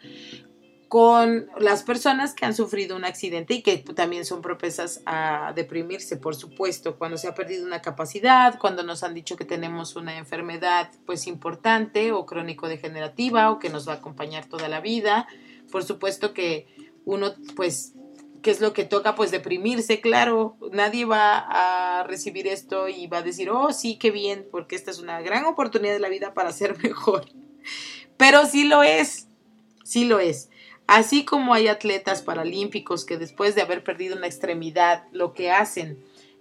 [0.87, 6.15] con las personas que han sufrido un accidente y que también son propensas a deprimirse,
[6.15, 10.17] por supuesto, cuando se ha perdido una capacidad, cuando nos han dicho que tenemos una
[10.17, 15.27] enfermedad pues importante o crónico degenerativa o que nos va a acompañar toda la vida.
[15.71, 16.67] Por supuesto que
[17.05, 17.93] uno pues
[18.45, 19.15] ¿qué es lo que toca?
[19.15, 24.11] Pues deprimirse, claro, nadie va a recibir esto y va a decir, oh, sí, qué
[24.11, 27.25] bien, porque esta es una gran oportunidad de la vida para ser mejor.
[28.17, 29.27] Pero sí lo es,
[29.83, 30.49] sí lo es.
[30.85, 35.97] Así como hay atletas paralímpicos que después de haber perdido una extremidad, lo que hacen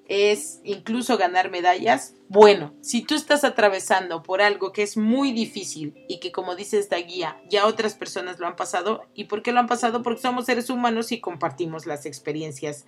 [0.07, 5.95] es incluso ganar medallas, bueno, si tú estás atravesando por algo que es muy difícil
[6.09, 9.53] y que como dice esta guía, ya otras personas lo han pasado, ¿y por qué
[9.53, 10.03] lo han pasado?
[10.03, 12.85] Porque somos seres humanos y compartimos las experiencias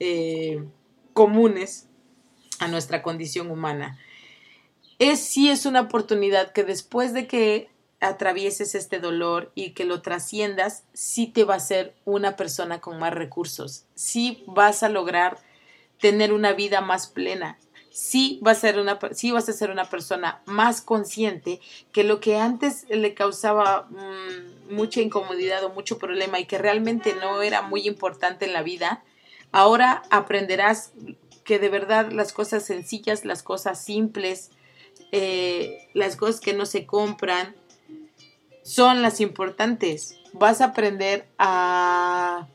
[0.00, 0.64] eh,
[1.12, 1.88] comunes
[2.58, 3.98] a nuestra condición humana.
[4.98, 10.02] Es sí es una oportunidad que después de que atravieses este dolor y que lo
[10.02, 15.38] trasciendas, sí te va a ser una persona con más recursos, sí vas a lograr
[16.00, 17.58] tener una vida más plena,
[17.90, 21.60] sí, va a ser una, sí vas a ser una persona más consciente
[21.92, 27.16] que lo que antes le causaba mm, mucha incomodidad o mucho problema y que realmente
[27.16, 29.02] no era muy importante en la vida,
[29.50, 30.92] ahora aprenderás
[31.44, 34.50] que de verdad las cosas sencillas, las cosas simples,
[35.12, 37.56] eh, las cosas que no se compran,
[38.62, 40.20] son las importantes.
[40.34, 42.46] Vas a aprender a,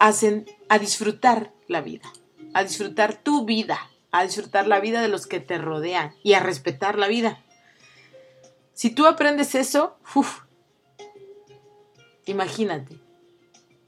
[0.00, 2.10] a, disfrutar la vida,
[2.54, 3.78] a disfrutar tu vida,
[4.10, 7.44] a disfrutar la vida de los que te rodean y a respetar la vida.
[8.72, 9.98] Si tú aprendes eso,
[12.24, 12.98] imagínate,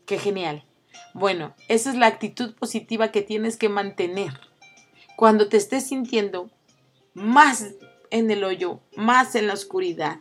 [0.06, 0.66] qué genial.
[1.14, 4.38] Bueno, esa es la actitud positiva que tienes que mantener.
[5.16, 6.50] Cuando te estés sintiendo
[7.14, 7.72] más
[8.10, 10.20] en el hoyo, más en la oscuridad.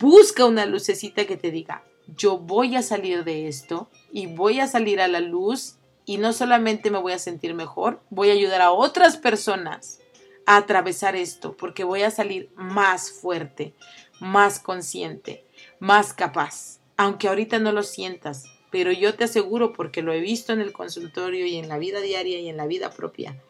[0.00, 1.84] Busca una lucecita que te diga,
[2.16, 6.32] yo voy a salir de esto y voy a salir a la luz y no
[6.32, 10.00] solamente me voy a sentir mejor, voy a ayudar a otras personas
[10.46, 13.74] a atravesar esto porque voy a salir más fuerte,
[14.18, 15.44] más consciente,
[15.78, 16.80] más capaz.
[16.96, 20.72] Aunque ahorita no lo sientas, pero yo te aseguro porque lo he visto en el
[20.72, 23.40] consultorio y en la vida diaria y en la vida propia.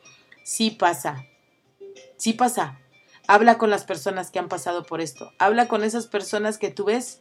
[0.45, 1.27] Sí pasa.
[2.17, 2.81] Sí pasa.
[3.27, 5.33] Habla con las personas que han pasado por esto.
[5.39, 7.21] Habla con esas personas que tú ves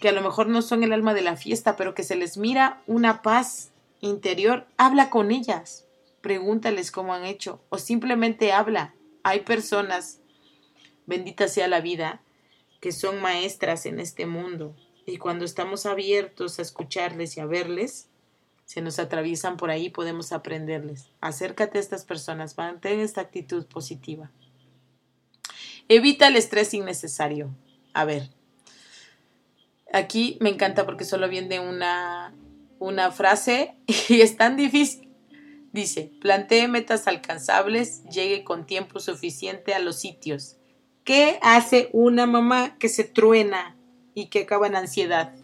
[0.00, 2.36] que a lo mejor no son el alma de la fiesta, pero que se les
[2.36, 3.70] mira una paz
[4.00, 4.66] interior.
[4.76, 5.86] Habla con ellas.
[6.20, 8.94] Pregúntales cómo han hecho o simplemente habla.
[9.22, 10.20] Hay personas,
[11.06, 12.20] bendita sea la vida,
[12.80, 14.74] que son maestras en este mundo
[15.10, 18.08] y cuando estamos abiertos a escucharles y a verles,
[18.64, 21.10] se nos atraviesan por ahí, podemos aprenderles.
[21.20, 24.30] Acércate a estas personas, mantén esta actitud positiva.
[25.88, 27.50] Evita el estrés innecesario.
[27.92, 28.30] A ver,
[29.92, 32.34] aquí me encanta porque solo viene una,
[32.78, 33.76] una frase
[34.08, 35.08] y es tan difícil.
[35.72, 40.56] Dice, plantee metas alcanzables, llegue con tiempo suficiente a los sitios.
[41.04, 43.76] ¿Qué hace una mamá que se truena
[44.14, 45.34] y que acaba en ansiedad?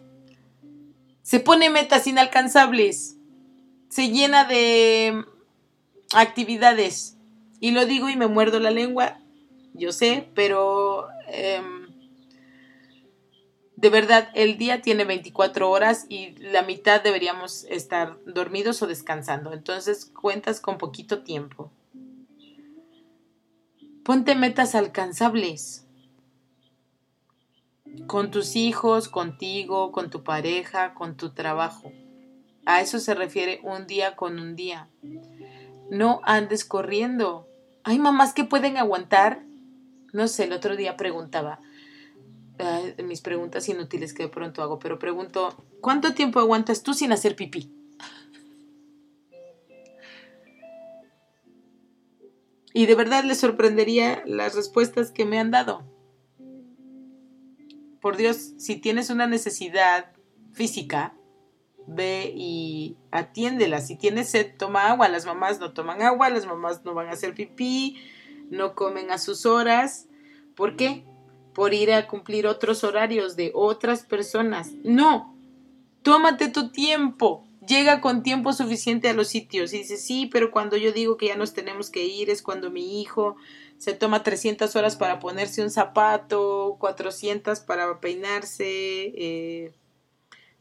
[1.22, 3.16] Se pone metas inalcanzables,
[3.88, 5.24] se llena de
[6.14, 7.16] actividades.
[7.61, 9.20] Y lo digo y me muerdo la lengua,
[9.72, 11.86] yo sé, pero em,
[13.77, 19.53] de verdad el día tiene 24 horas y la mitad deberíamos estar dormidos o descansando.
[19.53, 21.70] Entonces cuentas con poquito tiempo.
[24.03, 25.87] Ponte metas alcanzables.
[28.07, 31.93] Con tus hijos, contigo, con tu pareja, con tu trabajo.
[32.64, 34.89] A eso se refiere un día con un día.
[35.91, 37.47] No andes corriendo.
[37.85, 39.47] Hay mamás que pueden aguantar
[40.16, 41.61] no sé, el otro día preguntaba,
[43.05, 47.37] mis preguntas inútiles que de pronto hago, pero pregunto, ¿cuánto tiempo aguantas tú sin hacer
[47.37, 47.73] pipí?
[52.77, 55.83] Y de verdad les sorprendería las respuestas que me han dado.
[58.03, 60.13] Por Dios, si tienes una necesidad
[60.53, 61.15] física,
[61.87, 63.81] ve y atiéndela.
[63.81, 65.09] Si tienes sed, toma agua.
[65.09, 67.97] Las mamás no toman agua, las mamás no van a hacer pipí,
[68.51, 70.07] no comen a sus horas.
[70.55, 71.06] ¿Por qué?
[71.57, 74.73] Por ir a cumplir otros horarios de otras personas.
[74.85, 75.35] No,
[76.03, 77.45] tómate tu tiempo.
[77.67, 81.27] Llega con tiempo suficiente a los sitios y dice, sí, pero cuando yo digo que
[81.27, 83.37] ya nos tenemos que ir es cuando mi hijo
[83.79, 88.67] se toma 300 horas para ponerse un zapato, 400 para peinarse.
[89.17, 89.73] Eh,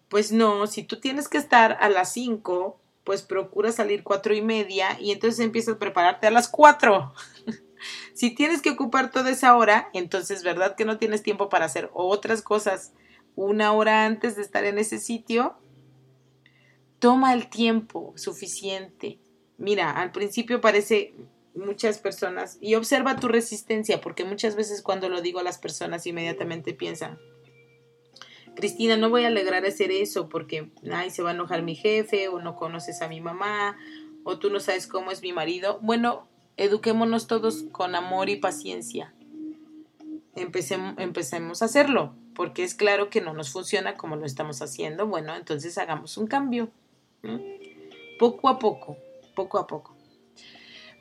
[0.09, 4.41] pues no, si tú tienes que estar a las 5 pues procura salir cuatro y
[4.41, 7.13] media y entonces empiezas a prepararte a las cuatro.
[8.13, 11.89] si tienes que ocupar toda esa hora, entonces verdad que no tienes tiempo para hacer
[11.93, 12.93] otras cosas
[13.35, 15.55] una hora antes de estar en ese sitio.
[16.99, 19.19] Toma el tiempo suficiente.
[19.57, 21.13] Mira, al principio parece
[21.53, 26.05] muchas personas y observa tu resistencia porque muchas veces cuando lo digo a las personas
[26.05, 27.17] inmediatamente piensan,
[28.55, 31.75] Cristina, no voy a alegrar a hacer eso porque ay, se va a enojar mi
[31.75, 33.77] jefe o no conoces a mi mamá
[34.23, 35.79] o tú no sabes cómo es mi marido.
[35.81, 36.27] Bueno,
[36.57, 39.13] eduquémonos todos con amor y paciencia.
[40.35, 45.07] Empecemos, empecemos a hacerlo porque es claro que no nos funciona como lo estamos haciendo.
[45.07, 46.69] Bueno, entonces hagamos un cambio.
[48.19, 48.97] Poco a poco,
[49.33, 49.95] poco a poco.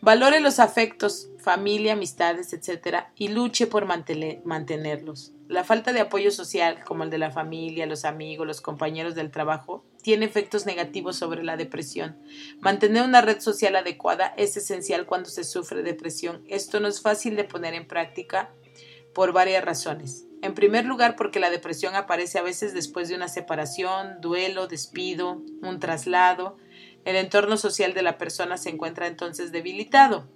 [0.00, 3.04] Valore los afectos, familia, amistades, etc.
[3.16, 5.32] y luche por mantenerlos.
[5.48, 9.30] La falta de apoyo social, como el de la familia, los amigos, los compañeros del
[9.30, 12.18] trabajo, tiene efectos negativos sobre la depresión.
[12.60, 16.44] Mantener una red social adecuada es esencial cuando se sufre depresión.
[16.46, 18.52] Esto no es fácil de poner en práctica
[19.14, 20.26] por varias razones.
[20.42, 25.42] En primer lugar, porque la depresión aparece a veces después de una separación, duelo, despido,
[25.62, 26.58] un traslado,
[27.06, 30.28] el entorno social de la persona se encuentra entonces debilitado.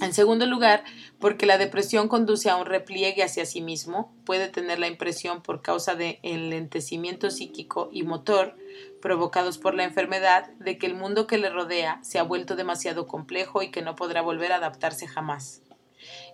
[0.00, 0.84] En segundo lugar,
[1.18, 5.62] porque la depresión conduce a un repliegue hacia sí mismo, puede tener la impresión por
[5.62, 8.56] causa de enlentecimiento psíquico y motor
[9.00, 13.06] provocados por la enfermedad de que el mundo que le rodea se ha vuelto demasiado
[13.06, 15.62] complejo y que no podrá volver a adaptarse jamás.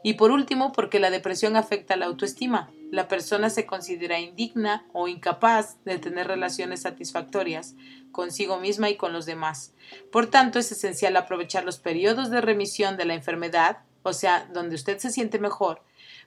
[0.03, 2.71] Y por último, porque la depresión afecta la autoestima.
[2.91, 7.77] La persona se considera indigna o incapaz de tener relaciones satisfactorias
[8.11, 9.73] consigo misma y con los demás.
[10.11, 14.75] Por tanto, es esencial aprovechar los periodos de remisión de la enfermedad, o sea, donde
[14.75, 15.83] usted se siente mejor,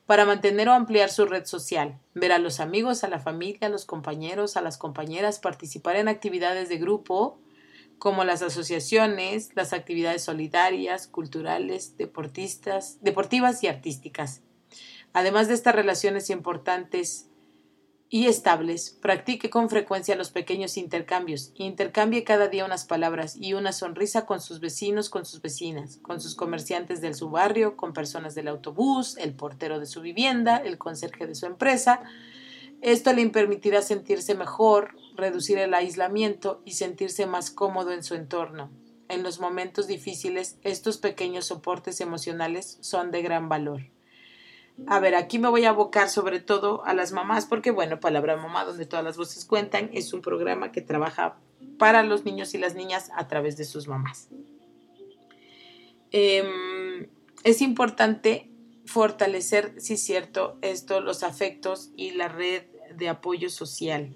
[0.06, 3.70] para mantener o ampliar su red social, ver a los amigos, a la familia, a
[3.70, 7.40] los compañeros, a las compañeras, participar en actividades de grupo,
[8.00, 14.42] como las asociaciones, las actividades solidarias, culturales, deportistas, deportivas y artísticas.
[15.14, 17.30] Además de estas relaciones importantes
[18.10, 21.52] y estables, practique con frecuencia los pequeños intercambios.
[21.56, 26.22] Intercambie cada día unas palabras y una sonrisa con sus vecinos, con sus vecinas, con
[26.22, 30.78] sus comerciantes de su barrio, con personas del autobús, el portero de su vivienda, el
[30.78, 32.02] conserje de su empresa.
[32.82, 38.70] Esto le permitirá sentirse mejor, reducir el aislamiento y sentirse más cómodo en su entorno.
[39.10, 43.82] En los momentos difíciles, estos pequeños soportes emocionales son de gran valor.
[44.88, 48.36] A ver, aquí me voy a abocar sobre todo a las mamás, porque bueno, Palabra
[48.38, 51.38] Mamá, donde todas las voces cuentan, es un programa que trabaja
[51.78, 54.30] para los niños y las niñas a través de sus mamás.
[56.12, 57.08] Em,
[57.44, 58.50] es importante
[58.86, 62.64] fortalecer, si es cierto, esto, los afectos y la red
[62.96, 64.16] de apoyo social.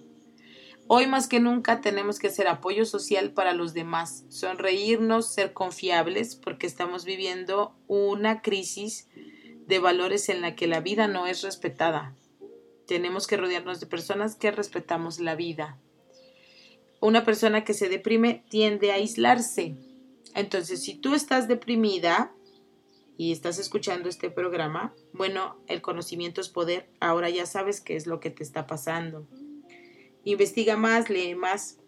[0.90, 6.36] Hoy más que nunca tenemos que hacer apoyo social para los demás, sonreírnos, ser confiables,
[6.36, 9.08] porque estamos viviendo una crisis
[9.68, 12.16] de valores en la que la vida no es respetada.
[12.88, 15.80] Tenemos que rodearnos de personas que respetamos la vida.
[17.00, 19.76] Una persona que se deprime tiende a aislarse.
[20.34, 22.34] Entonces, si tú estás deprimida
[23.18, 26.90] y estás escuchando este programa, bueno, el conocimiento es poder.
[27.00, 29.28] Ahora ya sabes qué es lo que te está pasando
[30.32, 31.80] investiga más, lee más,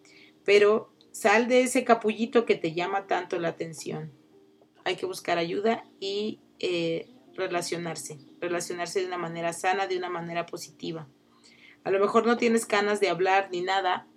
[0.46, 4.12] pero sal de ese capullito que te llama tanto la atención.
[4.86, 10.46] Hay que buscar ayuda y eh, relacionarse, relacionarse de una manera sana, de una manera
[10.46, 11.08] positiva.
[11.84, 14.08] A lo mejor no tienes ganas de hablar ni nada,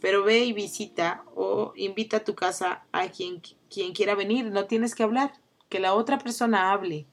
[0.00, 3.40] pero ve y visita o invita a tu casa a quien,
[3.70, 4.46] quien quiera venir.
[4.46, 5.32] No tienes que hablar,
[5.68, 7.06] que la otra persona hable,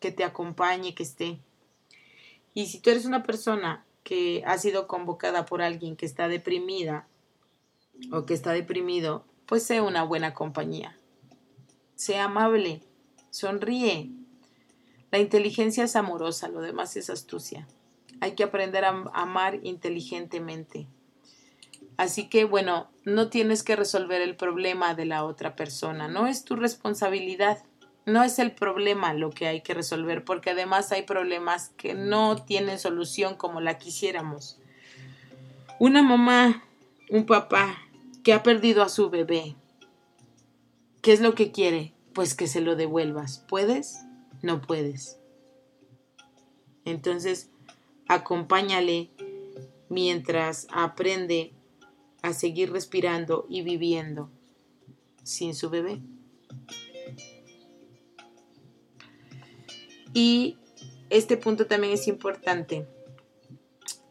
[0.00, 1.40] que te acompañe, que esté.
[2.54, 7.08] Y si tú eres una persona que ha sido convocada por alguien que está deprimida
[8.12, 10.96] o que está deprimido, pues sea una buena compañía.
[11.96, 12.82] Sea amable,
[13.30, 14.10] sonríe.
[15.16, 17.66] La inteligencia es amorosa, lo demás es astucia.
[18.20, 20.88] Hay que aprender a amar inteligentemente.
[21.96, 26.44] Así que, bueno, no tienes que resolver el problema de la otra persona, no es
[26.44, 27.64] tu responsabilidad
[28.04, 32.36] no es el problema lo que hay que resolver, porque además hay problemas que no
[32.36, 34.60] tienen solución como la quisiéramos.
[35.80, 36.62] Una mamá,
[37.08, 37.78] un papá
[38.22, 39.56] que ha perdido a su bebé,
[41.00, 41.94] ¿qué es lo que quiere?
[42.12, 43.42] Pues que se lo devuelvas.
[43.48, 44.06] ¿Puedes?
[44.42, 45.18] No puedes.
[46.84, 47.50] Entonces,
[48.08, 49.10] acompáñale
[49.88, 51.52] mientras aprende
[52.22, 54.30] a seguir respirando y viviendo
[55.22, 56.00] sin su bebé.
[60.14, 60.56] Y
[61.10, 62.86] este punto también es importante.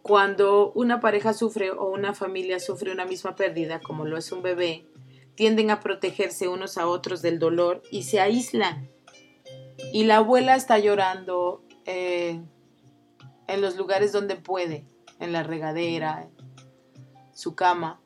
[0.02, 4.44] Cuando una pareja sufre o una familia sufre una misma pérdida, como lo es un
[4.44, 4.86] bebé,
[5.34, 8.95] tienden a protegerse unos a otros del dolor y se aíslan.
[9.94, 12.42] Y la abuela está llorando eh,
[13.48, 14.86] en los lugares donde puede,
[15.20, 16.30] en la regadera,
[17.34, 18.02] su cama.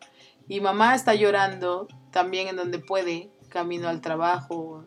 [0.48, 4.86] Y mamá está llorando también en donde puede, camino al trabajo.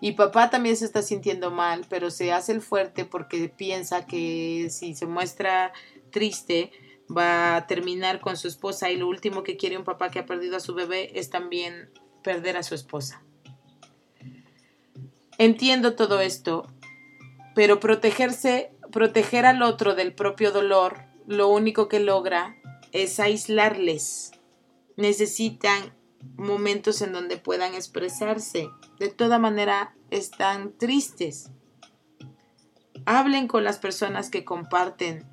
[0.00, 4.68] Y papá también se está sintiendo mal, pero se hace el fuerte porque piensa que
[4.70, 5.72] si se muestra
[6.10, 6.72] triste,
[7.14, 10.26] va a terminar con su esposa y lo último que quiere un papá que ha
[10.26, 11.90] perdido a su bebé es también
[12.22, 13.22] perder a su esposa.
[15.40, 16.66] Entiendo todo esto,
[17.54, 22.58] pero protegerse, proteger al otro del propio dolor, lo único que logra
[22.92, 24.32] es aislarles.
[24.98, 25.94] Necesitan
[26.36, 28.68] momentos en donde puedan expresarse.
[28.98, 31.50] De toda manera están tristes.
[33.06, 35.24] Hablen con las personas que comparten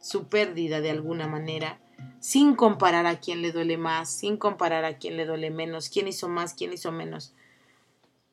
[0.00, 1.80] su pérdida de alguna manera,
[2.20, 6.06] sin comparar a quién le duele más, sin comparar a quién le duele menos, quién
[6.06, 7.34] hizo más, quién hizo menos.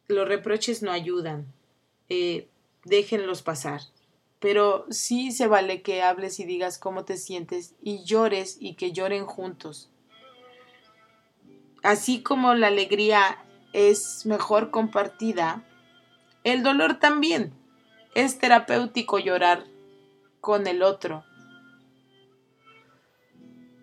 [0.08, 1.48] Los reproches no ayudan,
[2.10, 2.48] eh,
[2.84, 3.82] déjenlos pasar.
[4.40, 8.92] Pero sí se vale que hables y digas cómo te sientes y llores y que
[8.92, 9.90] lloren juntos.
[11.82, 13.44] Así como la alegría
[13.74, 15.64] es mejor compartida,
[16.44, 17.54] el dolor también.
[18.14, 19.66] Es terapéutico llorar
[20.42, 21.26] con el otro,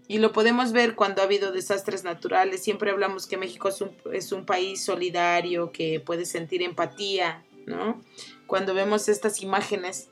[0.09, 2.63] y lo podemos ver cuando ha habido desastres naturales.
[2.63, 3.71] Siempre hablamos que México
[4.13, 8.01] es un, país solidario, que puede sentir empatía, ¿no?
[8.47, 10.09] Cuando vemos estas imágenes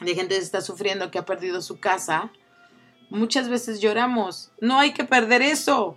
[0.00, 2.32] de gente que está sufriendo, que ha perdido su casa,
[3.10, 4.52] muchas veces lloramos.
[4.60, 5.96] No hay que perder eso.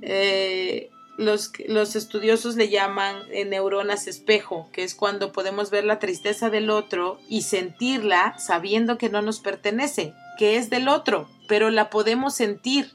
[0.00, 5.98] Eh, los, los, estudiosos le llaman eh, neuronas espejo, que es cuando podemos ver la
[5.98, 11.70] tristeza del otro y sentirla sabiendo que no nos pertenece que es del otro, pero
[11.70, 12.92] la podemos sentir.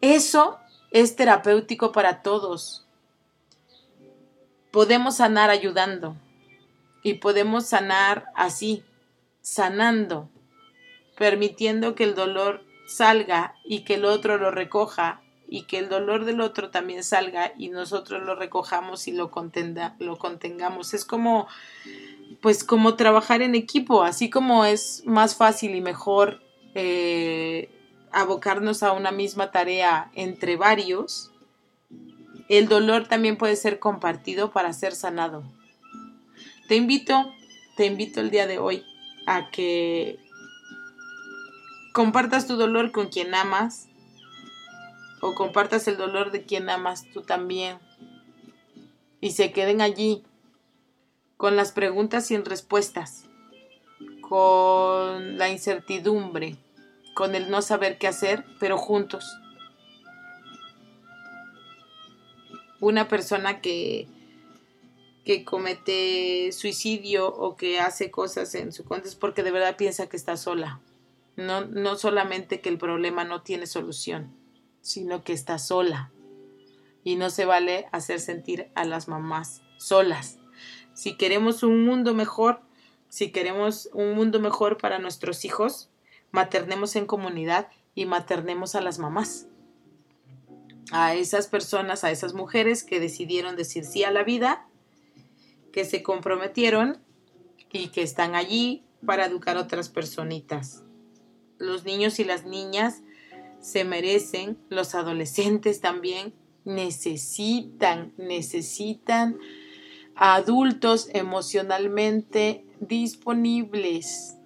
[0.00, 0.58] Eso
[0.90, 2.86] es terapéutico para todos.
[4.70, 6.16] Podemos sanar ayudando
[7.02, 8.84] y podemos sanar así,
[9.40, 10.28] sanando,
[11.16, 16.24] permitiendo que el dolor salga y que el otro lo recoja y que el dolor
[16.24, 19.30] del otro también salga y nosotros lo recojamos y lo,
[19.98, 20.94] lo contengamos.
[20.94, 21.48] Es como
[22.40, 26.42] pues como trabajar en equipo, así como es más fácil y mejor
[26.74, 27.70] eh,
[28.12, 31.32] abocarnos a una misma tarea entre varios,
[32.48, 35.44] el dolor también puede ser compartido para ser sanado.
[36.68, 37.32] Te invito,
[37.76, 38.84] te invito el día de hoy
[39.26, 40.18] a que
[41.92, 43.88] compartas tu dolor con quien amas
[45.20, 47.78] o compartas el dolor de quien amas tú también
[49.20, 50.24] y se queden allí
[51.40, 53.24] con las preguntas sin respuestas,
[54.20, 56.58] con la incertidumbre,
[57.14, 59.24] con el no saber qué hacer, pero juntos.
[62.78, 64.06] Una persona que,
[65.24, 70.10] que comete suicidio o que hace cosas en su contra es porque de verdad piensa
[70.10, 70.82] que está sola.
[71.36, 74.36] No, no solamente que el problema no tiene solución,
[74.82, 76.12] sino que está sola.
[77.02, 80.39] Y no se vale hacer sentir a las mamás solas
[80.94, 82.60] si queremos un mundo mejor,
[83.08, 85.90] si queremos un mundo mejor para nuestros hijos,
[86.30, 89.46] maternemos en comunidad y maternemos a las mamás.
[90.92, 94.66] A esas personas, a esas mujeres que decidieron decir sí a la vida,
[95.72, 96.98] que se comprometieron
[97.72, 100.82] y que están allí para educar a otras personitas.
[101.58, 103.02] Los niños y las niñas
[103.60, 106.32] se merecen, los adolescentes también
[106.64, 109.38] necesitan, necesitan
[110.20, 114.36] adultos emocionalmente disponibles.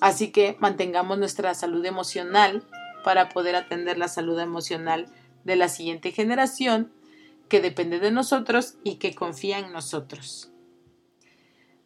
[0.00, 2.66] Así que mantengamos nuestra salud emocional
[3.04, 5.06] para poder atender la salud emocional
[5.44, 6.90] de la siguiente generación
[7.50, 10.50] que depende de nosotros y que confía en nosotros.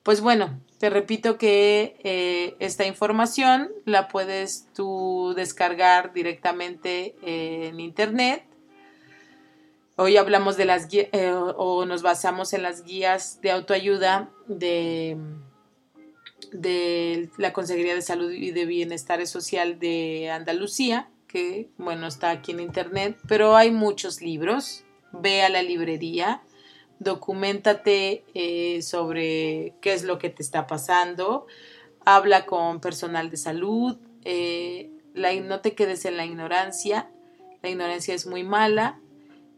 [0.04, 8.44] Pues bueno, te repito que eh, esta información la puedes tú descargar directamente en internet
[10.02, 15.18] Hoy hablamos de las guías eh, o nos basamos en las guías de autoayuda de,
[16.52, 22.52] de la Consejería de Salud y de Bienestar Social de Andalucía, que bueno, está aquí
[22.52, 24.84] en internet, pero hay muchos libros.
[25.12, 26.40] Ve a la librería,
[26.98, 31.46] documentate eh, sobre qué es lo que te está pasando,
[32.06, 37.10] habla con personal de salud, eh, no te quedes en la ignorancia,
[37.62, 38.98] la ignorancia es muy mala,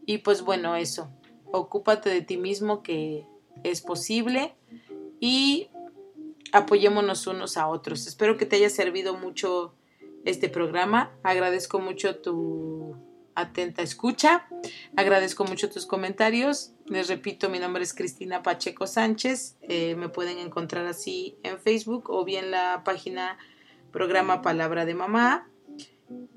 [0.07, 1.11] y pues bueno, eso,
[1.53, 3.27] ocúpate de ti mismo que
[3.63, 4.55] es posible
[5.21, 5.69] y
[6.53, 8.07] apoyémonos unos a otros.
[8.07, 9.75] Espero que te haya servido mucho
[10.25, 11.13] este programa.
[11.23, 12.97] Agradezco mucho tu,
[13.35, 14.47] atenta escucha.
[14.97, 16.73] Agradezco mucho tus comentarios.
[16.87, 19.57] Les repito, mi nombre es Cristina Pacheco Sánchez.
[19.63, 23.39] Eh, me pueden encontrar así en Facebook o bien la página
[23.91, 25.49] programa Palabra de Mamá.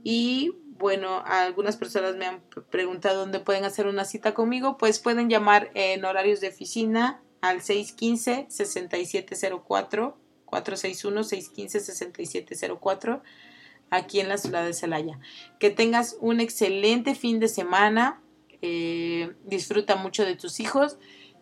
[0.04, 4.76] Y bueno, algunas personas me han preguntado dónde pueden hacer una cita conmigo.
[4.78, 10.16] Pues pueden llamar en horarios de oficina al 615-6704,
[10.46, 13.22] 461-615-6704
[13.90, 15.20] aquí en la ciudad de Celaya.
[15.60, 18.22] Que tengas un excelente fin de semana,
[18.62, 20.98] eh, disfruta mucho de tus hijos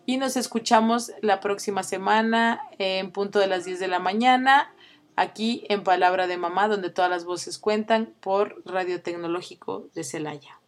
[0.06, 4.74] y nos escuchamos la próxima semana en punto de las 10 de la mañana,
[5.16, 10.60] aquí en Palabra de Mamá, donde todas las voces cuentan por Radio Tecnológico de Celaya.